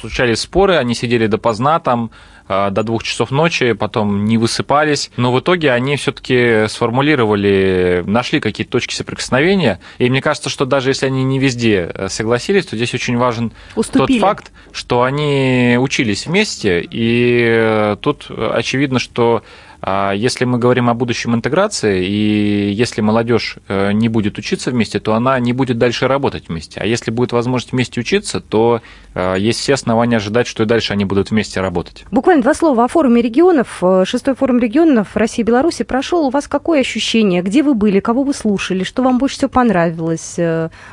случались 0.00 0.40
споры, 0.40 0.76
они 0.76 0.94
сидели 0.94 1.26
допоздна 1.26 1.80
там, 1.80 2.10
а, 2.46 2.68
до 2.68 2.82
двух 2.82 3.02
часов 3.02 3.30
ночи, 3.30 3.72
потом 3.72 4.26
не 4.26 4.36
высыпались, 4.36 5.10
но 5.16 5.32
в 5.32 5.40
итоге 5.40 5.72
они 5.72 5.96
все-таки 5.96 6.66
сформулировали, 6.68 8.04
нашли 8.06 8.40
какие-то 8.40 8.72
точки 8.72 8.94
соприкосновения, 8.94 9.80
и 9.96 10.10
мне 10.10 10.20
кажется, 10.20 10.50
что 10.50 10.66
даже 10.66 10.90
если 10.90 11.06
они 11.06 11.24
не 11.24 11.38
везде 11.38 11.90
э, 11.94 12.08
согласились, 12.10 12.66
то 12.66 12.76
здесь 12.76 12.92
очень 12.92 13.16
важен 13.16 13.52
Уступили. 13.74 14.18
тот 14.18 14.28
факт, 14.28 14.52
что 14.72 15.04
они 15.04 15.78
учились 15.80 16.26
вместе, 16.26 16.80
и 16.82 17.46
э, 17.48 17.96
тут 18.00 18.26
очевидно, 18.28 18.98
что 18.98 19.42
если 20.14 20.44
мы 20.44 20.58
говорим 20.58 20.88
о 20.88 20.94
будущем 20.94 21.34
интеграции, 21.34 22.06
и 22.06 22.70
если 22.72 23.00
молодежь 23.00 23.58
э, 23.66 23.92
не 23.92 24.08
будет 24.08 24.38
учиться 24.38 24.70
вместе, 24.70 25.00
то 25.00 25.14
она 25.14 25.38
не 25.40 25.52
будет 25.52 25.78
дальше 25.78 26.06
работать 26.06 26.48
вместе. 26.48 26.80
А 26.80 26.86
если 26.86 27.10
будет 27.10 27.32
возможность 27.32 27.72
вместе 27.72 28.00
учиться, 28.00 28.40
то 28.40 28.80
э, 29.14 29.36
есть 29.38 29.58
все 29.58 29.74
основания 29.74 30.18
ожидать, 30.18 30.46
что 30.46 30.62
и 30.62 30.66
дальше 30.66 30.92
они 30.92 31.04
будут 31.04 31.30
вместе 31.30 31.60
работать. 31.60 32.04
Буквально 32.12 32.42
два 32.42 32.54
слова 32.54 32.84
о 32.84 32.88
форуме 32.88 33.22
регионов. 33.22 33.78
Э, 33.82 34.04
шестой 34.06 34.36
форум 34.36 34.58
регионов 34.58 35.16
России 35.16 35.42
и 35.42 35.44
Беларуси 35.44 35.82
прошел. 35.82 36.26
У 36.26 36.30
вас 36.30 36.46
какое 36.46 36.80
ощущение? 36.80 37.42
Где 37.42 37.64
вы 37.64 37.74
были? 37.74 37.98
Кого 37.98 38.22
вы 38.22 38.34
слушали? 38.34 38.84
Что 38.84 39.02
вам 39.02 39.18
больше 39.18 39.36
всего 39.36 39.48
понравилось? 39.48 40.38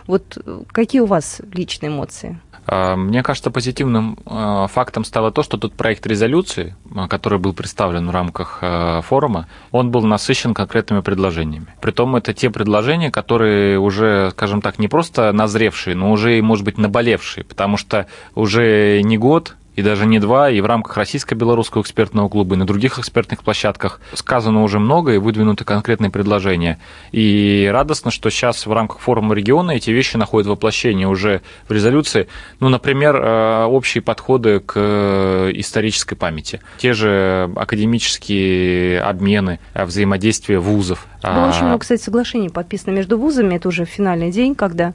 Вот 0.07 0.37
какие 0.71 1.01
у 1.01 1.05
вас 1.05 1.41
личные 1.53 1.89
эмоции? 1.89 2.39
А, 2.71 2.95
мне 2.95 3.23
кажется, 3.23 3.49
позитивным 3.49 4.19
а, 4.25 4.67
фактом 4.67 5.03
стало 5.03 5.31
то, 5.31 5.41
что 5.41 5.57
тот 5.57 5.73
проект 5.73 6.05
резолюции, 6.05 6.75
а, 6.95 7.07
который 7.07 7.39
был 7.39 7.53
представлен 7.53 8.07
в 8.07 8.11
рамках 8.11 8.63
форума, 9.03 9.47
он 9.71 9.89
был 9.89 10.03
насыщен 10.03 10.53
конкретными 10.53 11.01
предложениями. 11.01 11.67
Притом 11.81 12.15
это 12.15 12.33
те 12.33 12.49
предложения, 12.49 13.09
которые 13.09 13.79
уже, 13.79 14.29
скажем 14.31 14.61
так, 14.61 14.77
не 14.77 14.87
просто 14.87 15.31
назревшие, 15.31 15.95
но 15.95 16.11
уже, 16.11 16.41
может 16.41 16.63
быть, 16.63 16.77
наболевшие, 16.77 17.43
потому 17.43 17.77
что 17.77 18.05
уже 18.35 19.01
не 19.03 19.17
год 19.17 19.55
и 19.79 19.81
даже 19.81 20.05
не 20.05 20.19
два, 20.19 20.49
и 20.49 20.59
в 20.59 20.65
рамках 20.65 20.97
Российско-Белорусского 20.97 21.81
экспертного 21.81 22.27
клуба, 22.27 22.55
и 22.55 22.57
на 22.57 22.67
других 22.67 22.99
экспертных 22.99 23.43
площадках 23.43 24.01
сказано 24.13 24.63
уже 24.63 24.77
много 24.77 25.13
и 25.13 25.17
выдвинуты 25.17 25.63
конкретные 25.63 26.11
предложения. 26.11 26.79
И 27.13 27.69
радостно, 27.71 28.11
что 28.11 28.29
сейчас 28.29 28.65
в 28.65 28.73
рамках 28.73 28.99
форума 28.99 29.33
региона 29.33 29.71
эти 29.71 29.91
вещи 29.91 30.17
находят 30.17 30.47
воплощение 30.47 31.07
уже 31.07 31.41
в 31.69 31.71
резолюции. 31.71 32.27
Ну, 32.59 32.67
например, 32.67 33.15
э, 33.15 33.63
общие 33.65 34.01
подходы 34.01 34.59
к 34.59 34.73
э, 34.75 35.51
исторической 35.55 36.15
памяти, 36.15 36.59
те 36.77 36.91
же 36.91 37.49
академические 37.55 39.01
обмены, 39.01 39.59
э, 39.73 39.85
взаимодействие 39.85 40.59
вузов. 40.59 41.07
Было 41.23 41.49
очень 41.49 41.65
много, 41.65 41.79
кстати, 41.79 42.01
соглашений 42.01 42.49
подписано 42.49 42.93
между 42.93 43.17
вузами. 43.17 43.55
Это 43.55 43.67
уже 43.67 43.85
финальный 43.85 44.31
день, 44.31 44.55
когда 44.55 44.93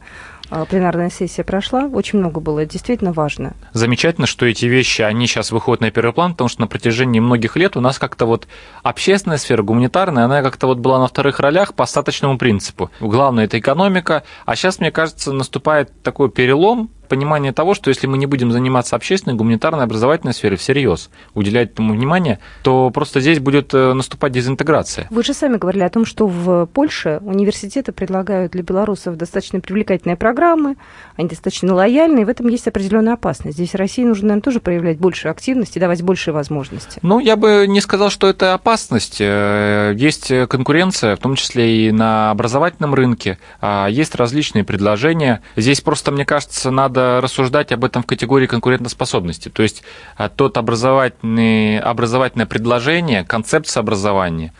пленарная 0.68 1.10
сессия 1.10 1.44
прошла, 1.44 1.86
очень 1.86 2.18
много 2.18 2.40
было 2.40 2.64
действительно 2.64 3.12
важно. 3.12 3.54
Замечательно, 3.72 4.26
что 4.26 4.46
эти 4.46 4.66
вещи, 4.66 5.02
они 5.02 5.26
сейчас 5.26 5.52
выходят 5.52 5.80
на 5.80 5.90
первый 5.90 6.12
план, 6.12 6.32
потому 6.32 6.48
что 6.48 6.60
на 6.60 6.66
протяжении 6.66 7.20
многих 7.20 7.56
лет 7.56 7.76
у 7.76 7.80
нас 7.80 7.98
как-то 7.98 8.26
вот 8.26 8.46
общественная 8.82 9.38
сфера, 9.38 9.62
гуманитарная, 9.62 10.24
она 10.24 10.42
как-то 10.42 10.66
вот 10.66 10.78
была 10.78 10.98
на 10.98 11.06
вторых 11.06 11.40
ролях 11.40 11.74
по 11.74 11.84
остаточному 11.84 12.38
принципу. 12.38 12.90
Главное– 13.00 13.44
это 13.46 13.58
экономика, 13.58 14.22
а 14.46 14.56
сейчас, 14.56 14.78
мне 14.80 14.90
кажется, 14.90 15.32
наступает 15.32 16.02
такой 16.02 16.30
перелом, 16.30 16.90
понимание 17.06 17.52
того, 17.52 17.74
что 17.74 17.88
если 17.88 18.06
мы 18.06 18.18
не 18.18 18.26
будем 18.26 18.52
заниматься 18.52 18.96
общественной, 18.96 19.36
гуманитарной, 19.36 19.84
образовательной 19.84 20.34
сферой 20.34 20.56
всерьез, 20.56 21.10
уделять 21.34 21.72
этому 21.72 21.94
внимание, 21.94 22.38
то 22.62 22.90
просто 22.90 23.20
здесь 23.20 23.38
будет 23.38 23.74
э, 23.74 23.92
наступать 23.92 24.32
дезинтеграция. 24.32 25.06
Вы 25.10 25.22
же 25.22 25.34
сами 25.34 25.56
говорили 25.56 25.82
о 25.82 25.90
том, 25.90 26.04
что 26.04 26.26
в 26.26 26.66
Польше 26.66 27.20
университеты 27.24 27.92
предлагают 27.92 28.52
для 28.52 28.62
белорусов 28.62 29.16
достаточно 29.16 29.60
привлекательные 29.60 30.16
программы, 30.16 30.76
они 31.16 31.28
достаточно 31.28 31.74
лояльные, 31.74 32.24
в 32.24 32.28
этом 32.28 32.48
есть 32.48 32.66
определенная 32.66 33.14
опасность. 33.14 33.56
Здесь 33.56 33.74
России 33.74 34.04
нужно, 34.04 34.28
наверное, 34.28 34.42
тоже 34.42 34.60
проявлять 34.60 34.98
большую 34.98 35.32
активность 35.32 35.76
и 35.76 35.80
давать 35.80 36.02
больше 36.02 36.32
возможностей. 36.32 36.98
Ну, 37.02 37.18
я 37.18 37.36
бы 37.36 37.66
не 37.68 37.80
сказал, 37.80 38.10
что 38.10 38.28
это 38.28 38.54
опасность. 38.54 39.18
Э, 39.20 39.94
есть 39.96 40.32
конкуренция, 40.48 41.16
в 41.16 41.20
том 41.20 41.36
числе 41.36 41.88
и 41.88 41.92
на 41.92 42.30
образовательном 42.30 42.94
рынке, 42.94 43.38
а 43.60 43.86
есть 43.88 44.14
различные 44.14 44.64
предложения. 44.64 45.42
Здесь 45.56 45.80
просто, 45.80 46.10
мне 46.10 46.24
кажется, 46.24 46.70
надо 46.70 46.93
надо 46.94 47.20
рассуждать 47.20 47.72
об 47.72 47.84
этом 47.84 48.02
в 48.02 48.06
категории 48.06 48.46
конкурентоспособности. 48.46 49.48
То 49.48 49.62
есть 49.62 49.82
а, 50.16 50.28
тот 50.28 50.56
образовательный, 50.56 51.78
образовательное 51.80 52.46
предложение, 52.46 53.24
концепция 53.24 53.80
образования, 53.80 54.52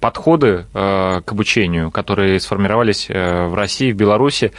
подходы 0.00 0.66
э, 0.74 1.20
к 1.24 1.32
обучению, 1.32 1.90
которые 1.90 2.40
сформировались 2.40 3.06
э, 3.08 3.46
в 3.46 3.54
России, 3.54 3.92
в 3.92 3.96
Беларуси, 3.96 4.52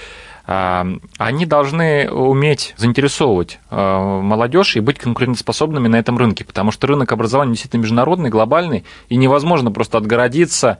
а, 0.45 0.87
они 1.17 1.45
должны 1.45 2.09
уметь 2.09 2.73
заинтересовывать 2.77 3.59
э, 3.69 3.75
молодежь 3.75 4.77
и 4.77 4.79
быть 4.79 4.97
конкурентоспособными 4.97 5.89
на 5.89 5.97
этом 5.97 6.17
рынке, 6.17 6.45
потому 6.45 6.71
что 6.71 6.87
рынок 6.87 7.11
образования 7.11 7.51
действительно 7.51 7.81
международный, 7.81 8.29
глобальный, 8.29 8.85
и 9.09 9.17
невозможно 9.17 9.71
просто 9.71 9.97
отгородиться 9.97 10.77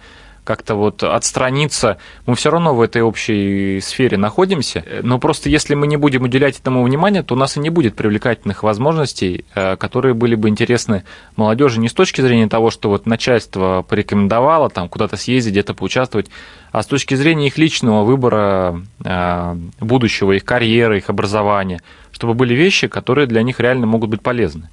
как-то 0.48 0.76
вот 0.76 1.04
отстраниться. 1.04 1.98
Мы 2.26 2.36
все 2.36 2.50
равно 2.50 2.74
в 2.74 2.80
этой 2.82 3.02
общей 3.02 3.82
сфере 3.82 4.18
находимся, 4.18 4.82
но 5.04 5.20
просто 5.20 5.50
если 5.50 5.76
мы 5.76 5.88
не 5.88 5.98
будем 5.98 6.24
уделять 6.24 6.58
этому 6.58 6.84
внимания, 6.84 7.22
то 7.22 7.36
у 7.36 7.38
нас 7.38 7.58
и 7.58 7.60
не 7.60 7.70
будет 7.70 7.96
привлекательных 7.98 8.64
возможностей, 8.64 9.44
э, 9.54 9.76
которые 9.76 10.14
были 10.14 10.36
бы 10.36 10.48
интересны 10.48 11.04
молодежи 11.36 11.82
не 11.82 11.90
с 11.90 11.94
точки 11.94 12.22
зрения 12.22 12.48
того, 12.48 12.72
что 12.72 12.88
вот 12.90 13.06
начальство 13.06 13.86
порекомендовало 13.88 14.70
там 14.70 14.88
куда-то 14.88 15.18
съездить, 15.18 15.52
где-то 15.52 15.74
поучаствовать, 15.74 16.30
а 16.72 16.82
с 16.82 16.88
точки 16.88 17.16
зрения 17.16 17.48
их 17.48 17.58
личного 17.58 18.06
выбора 18.06 18.82
э, 19.04 19.56
будущего, 19.82 20.32
их 20.32 20.46
карьеры, 20.46 21.00
их 21.00 21.10
образования, 21.10 21.82
чтобы 22.14 22.36
были 22.36 22.54
вещи, 22.54 22.88
которые 22.88 23.28
для 23.28 23.44
них 23.44 23.60
реально 23.60 23.86
могут 23.86 24.10
быть 24.10 24.22
полезны. 24.22 24.70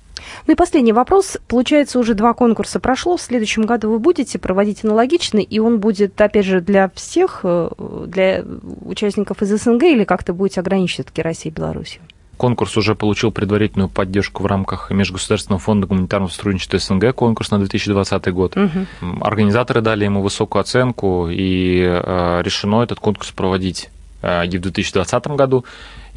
Ну 0.47 0.53
и 0.53 0.57
последний 0.57 0.93
вопрос. 0.93 1.39
Получается, 1.49 1.99
уже 1.99 2.15
два 2.15 2.35
конкурса 2.35 2.81
прошло. 2.81 3.17
В 3.17 3.23
следующем 3.23 3.63
году 3.63 3.91
вы 3.91 3.99
будете 3.99 4.39
проводить 4.39 4.85
аналогичный, 4.85 5.43
и 5.43 5.59
он 5.59 5.79
будет, 5.79 6.21
опять 6.21 6.47
же, 6.47 6.61
для 6.61 6.91
всех, 6.95 7.41
э, 7.45 7.71
для 8.07 8.45
участников 8.85 9.43
из 9.43 9.63
СНГ, 9.63 9.83
или 9.85 10.05
как-то 10.05 10.33
будете 10.33 10.61
ограничить 10.61 10.95
все-таки 10.95 11.23
Россию 11.23 11.53
и 11.53 11.57
Белоруссию? 11.57 12.03
Конкурс 12.37 12.77
уже 12.77 12.95
получил 12.95 13.31
предварительную 13.31 13.89
поддержку 13.89 14.43
в 14.43 14.47
рамках 14.47 14.91
Межгосударственного 14.91 15.61
фонда 15.61 15.87
гуманитарного 15.87 16.31
сотрудничества 16.31 16.79
СНГ, 16.79 17.15
конкурс 17.15 17.51
на 17.51 17.59
2020 17.59 18.33
год. 18.33 18.57
Угу. 18.57 19.23
Организаторы 19.23 19.81
дали 19.81 20.05
ему 20.05 20.21
высокую 20.21 20.61
оценку, 20.61 21.29
и 21.31 21.81
э, 21.81 22.43
решено 22.43 22.83
этот 22.83 22.99
конкурс 22.99 23.31
проводить 23.31 23.91
э, 24.23 24.47
и 24.47 24.59
в 24.59 24.61
2020 24.61 25.27
году. 25.29 25.65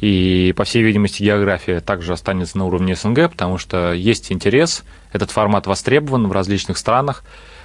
И, 0.00 0.54
по 0.56 0.64
всей 0.64 0.82
видимости, 0.82 1.22
география 1.22 1.80
также 1.80 2.12
останется 2.12 2.56
на 2.56 2.66
уровне 2.66 2.94
СНГ, 2.94 3.30
потому 3.30 3.58
что 3.58 3.92
есть 3.92 4.30
интерес, 4.30 4.84
этот 5.12 5.30
формат 5.30 5.66
востребован 5.66 6.28
в 6.28 6.32
различных 6.32 6.78
странах. 6.78 7.24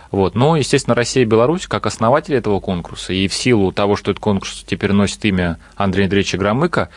Вот. 0.09 0.35
Но, 0.35 0.55
естественно, 0.55 0.95
Россия 0.95 1.23
и 1.23 1.27
Беларусь, 1.27 1.67
как 1.67 1.85
основатели 1.85 2.37
этого 2.37 2.59
конкурса, 2.59 3.13
и 3.13 3.27
в 3.27 3.33
силу 3.33 3.71
того, 3.71 3.95
что 3.95 4.11
этот 4.11 4.21
конкурс 4.21 4.63
теперь 4.65 4.93
носит 4.93 5.23
имя 5.25 5.59
Андрея 5.75 6.05
Андреевича 6.05 6.37
Громыка, 6.37 6.89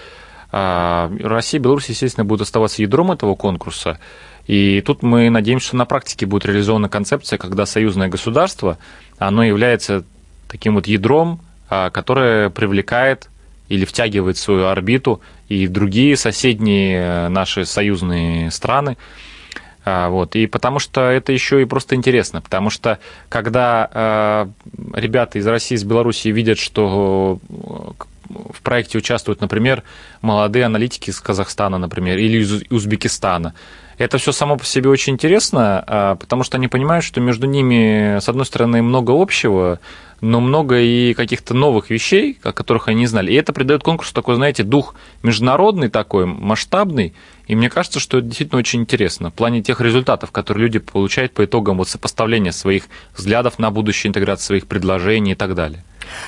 Россия 0.52 1.60
и 1.60 1.62
Беларусь, 1.62 1.88
естественно, 1.88 2.24
будут 2.24 2.46
оставаться 2.46 2.80
ядром 2.80 3.12
этого 3.12 3.34
конкурса. 3.34 3.98
И 4.46 4.80
тут 4.80 5.02
мы 5.02 5.28
надеемся, 5.28 5.68
что 5.68 5.76
на 5.76 5.86
практике 5.86 6.24
будет 6.24 6.46
реализована 6.46 6.88
концепция, 6.88 7.36
когда 7.36 7.66
союзное 7.66 8.08
государство, 8.08 8.78
оно 9.18 9.42
является 9.42 10.04
таким 10.48 10.76
вот 10.76 10.86
ядром, 10.86 11.40
а, 11.68 11.90
которое 11.90 12.48
привлекает 12.50 13.28
или 13.68 13.84
втягивает 13.84 14.36
в 14.36 14.40
свою 14.40 14.66
орбиту 14.66 15.20
и 15.48 15.66
другие 15.66 16.16
соседние 16.16 16.98
э, 16.98 17.28
наши 17.28 17.64
союзные 17.64 18.50
страны. 18.50 18.96
А, 19.84 20.08
вот. 20.08 20.34
И 20.34 20.46
потому 20.46 20.80
что 20.80 21.02
это 21.02 21.32
еще 21.32 21.62
и 21.62 21.64
просто 21.64 21.94
интересно, 21.94 22.40
потому 22.40 22.70
что 22.70 22.98
когда 23.28 23.88
э, 23.92 24.46
ребята 24.94 25.38
из 25.38 25.46
России, 25.46 25.76
из 25.76 25.84
Белоруссии 25.84 26.30
видят, 26.30 26.58
что 26.58 27.38
э, 27.48 28.04
в 28.28 28.62
проекте 28.62 28.98
участвуют, 28.98 29.40
например, 29.40 29.84
молодые 30.22 30.64
аналитики 30.64 31.10
из 31.10 31.20
Казахстана, 31.20 31.78
например, 31.78 32.18
или 32.18 32.38
из 32.38 32.64
Узбекистана, 32.70 33.54
это 33.98 34.18
все 34.18 34.32
само 34.32 34.56
по 34.56 34.64
себе 34.64 34.90
очень 34.90 35.14
интересно, 35.14 35.82
а, 35.86 36.16
потому 36.16 36.42
что 36.42 36.58
они 36.58 36.68
понимают, 36.68 37.04
что 37.04 37.20
между 37.20 37.46
ними, 37.46 38.18
с 38.18 38.28
одной 38.28 38.44
стороны, 38.44 38.82
много 38.82 39.12
общего, 39.12 39.80
но 40.20 40.40
много 40.40 40.80
и 40.80 41.14
каких-то 41.14 41.54
новых 41.54 41.90
вещей, 41.90 42.38
о 42.42 42.52
которых 42.52 42.88
они 42.88 43.00
не 43.00 43.06
знали. 43.06 43.32
И 43.32 43.34
это 43.34 43.52
придает 43.52 43.82
конкурсу 43.82 44.14
такой, 44.14 44.36
знаете, 44.36 44.62
дух 44.62 44.94
международный 45.22 45.88
такой, 45.88 46.26
масштабный. 46.26 47.14
И 47.46 47.54
мне 47.54 47.70
кажется, 47.70 48.00
что 48.00 48.18
это 48.18 48.26
действительно 48.26 48.58
очень 48.58 48.80
интересно 48.80 49.30
в 49.30 49.34
плане 49.34 49.62
тех 49.62 49.80
результатов, 49.80 50.30
которые 50.32 50.64
люди 50.64 50.78
получают 50.78 51.32
по 51.32 51.44
итогам 51.44 51.78
вот 51.78 51.88
сопоставления 51.88 52.52
своих 52.52 52.84
взглядов 53.16 53.58
на 53.58 53.70
будущую 53.70 54.10
интеграцию 54.10 54.46
своих 54.46 54.66
предложений 54.66 55.32
и 55.32 55.36
так 55.36 55.54
далее. 55.54 55.84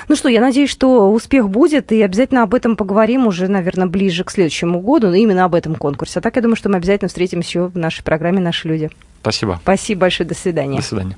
Ну 0.07 0.15
что, 0.15 0.29
я 0.29 0.41
надеюсь, 0.41 0.69
что 0.69 1.11
успех 1.11 1.49
будет, 1.49 1.91
и 1.91 2.01
обязательно 2.01 2.43
об 2.43 2.53
этом 2.53 2.75
поговорим 2.75 3.27
уже, 3.27 3.47
наверное, 3.47 3.87
ближе 3.87 4.23
к 4.23 4.31
следующему 4.31 4.81
году, 4.81 5.07
но 5.07 5.15
именно 5.15 5.45
об 5.45 5.55
этом 5.55 5.75
конкурсе. 5.75 6.19
А 6.19 6.21
так 6.21 6.35
я 6.35 6.41
думаю, 6.41 6.57
что 6.57 6.69
мы 6.69 6.77
обязательно 6.77 7.07
встретимся 7.07 7.47
еще 7.47 7.67
в 7.67 7.77
нашей 7.77 8.03
программе 8.03 8.39
«Наши 8.39 8.67
люди». 8.67 8.89
Спасибо. 9.21 9.59
Спасибо 9.63 10.01
большое. 10.01 10.27
До 10.27 10.35
свидания. 10.35 10.77
До 10.77 10.83
свидания. 10.83 11.17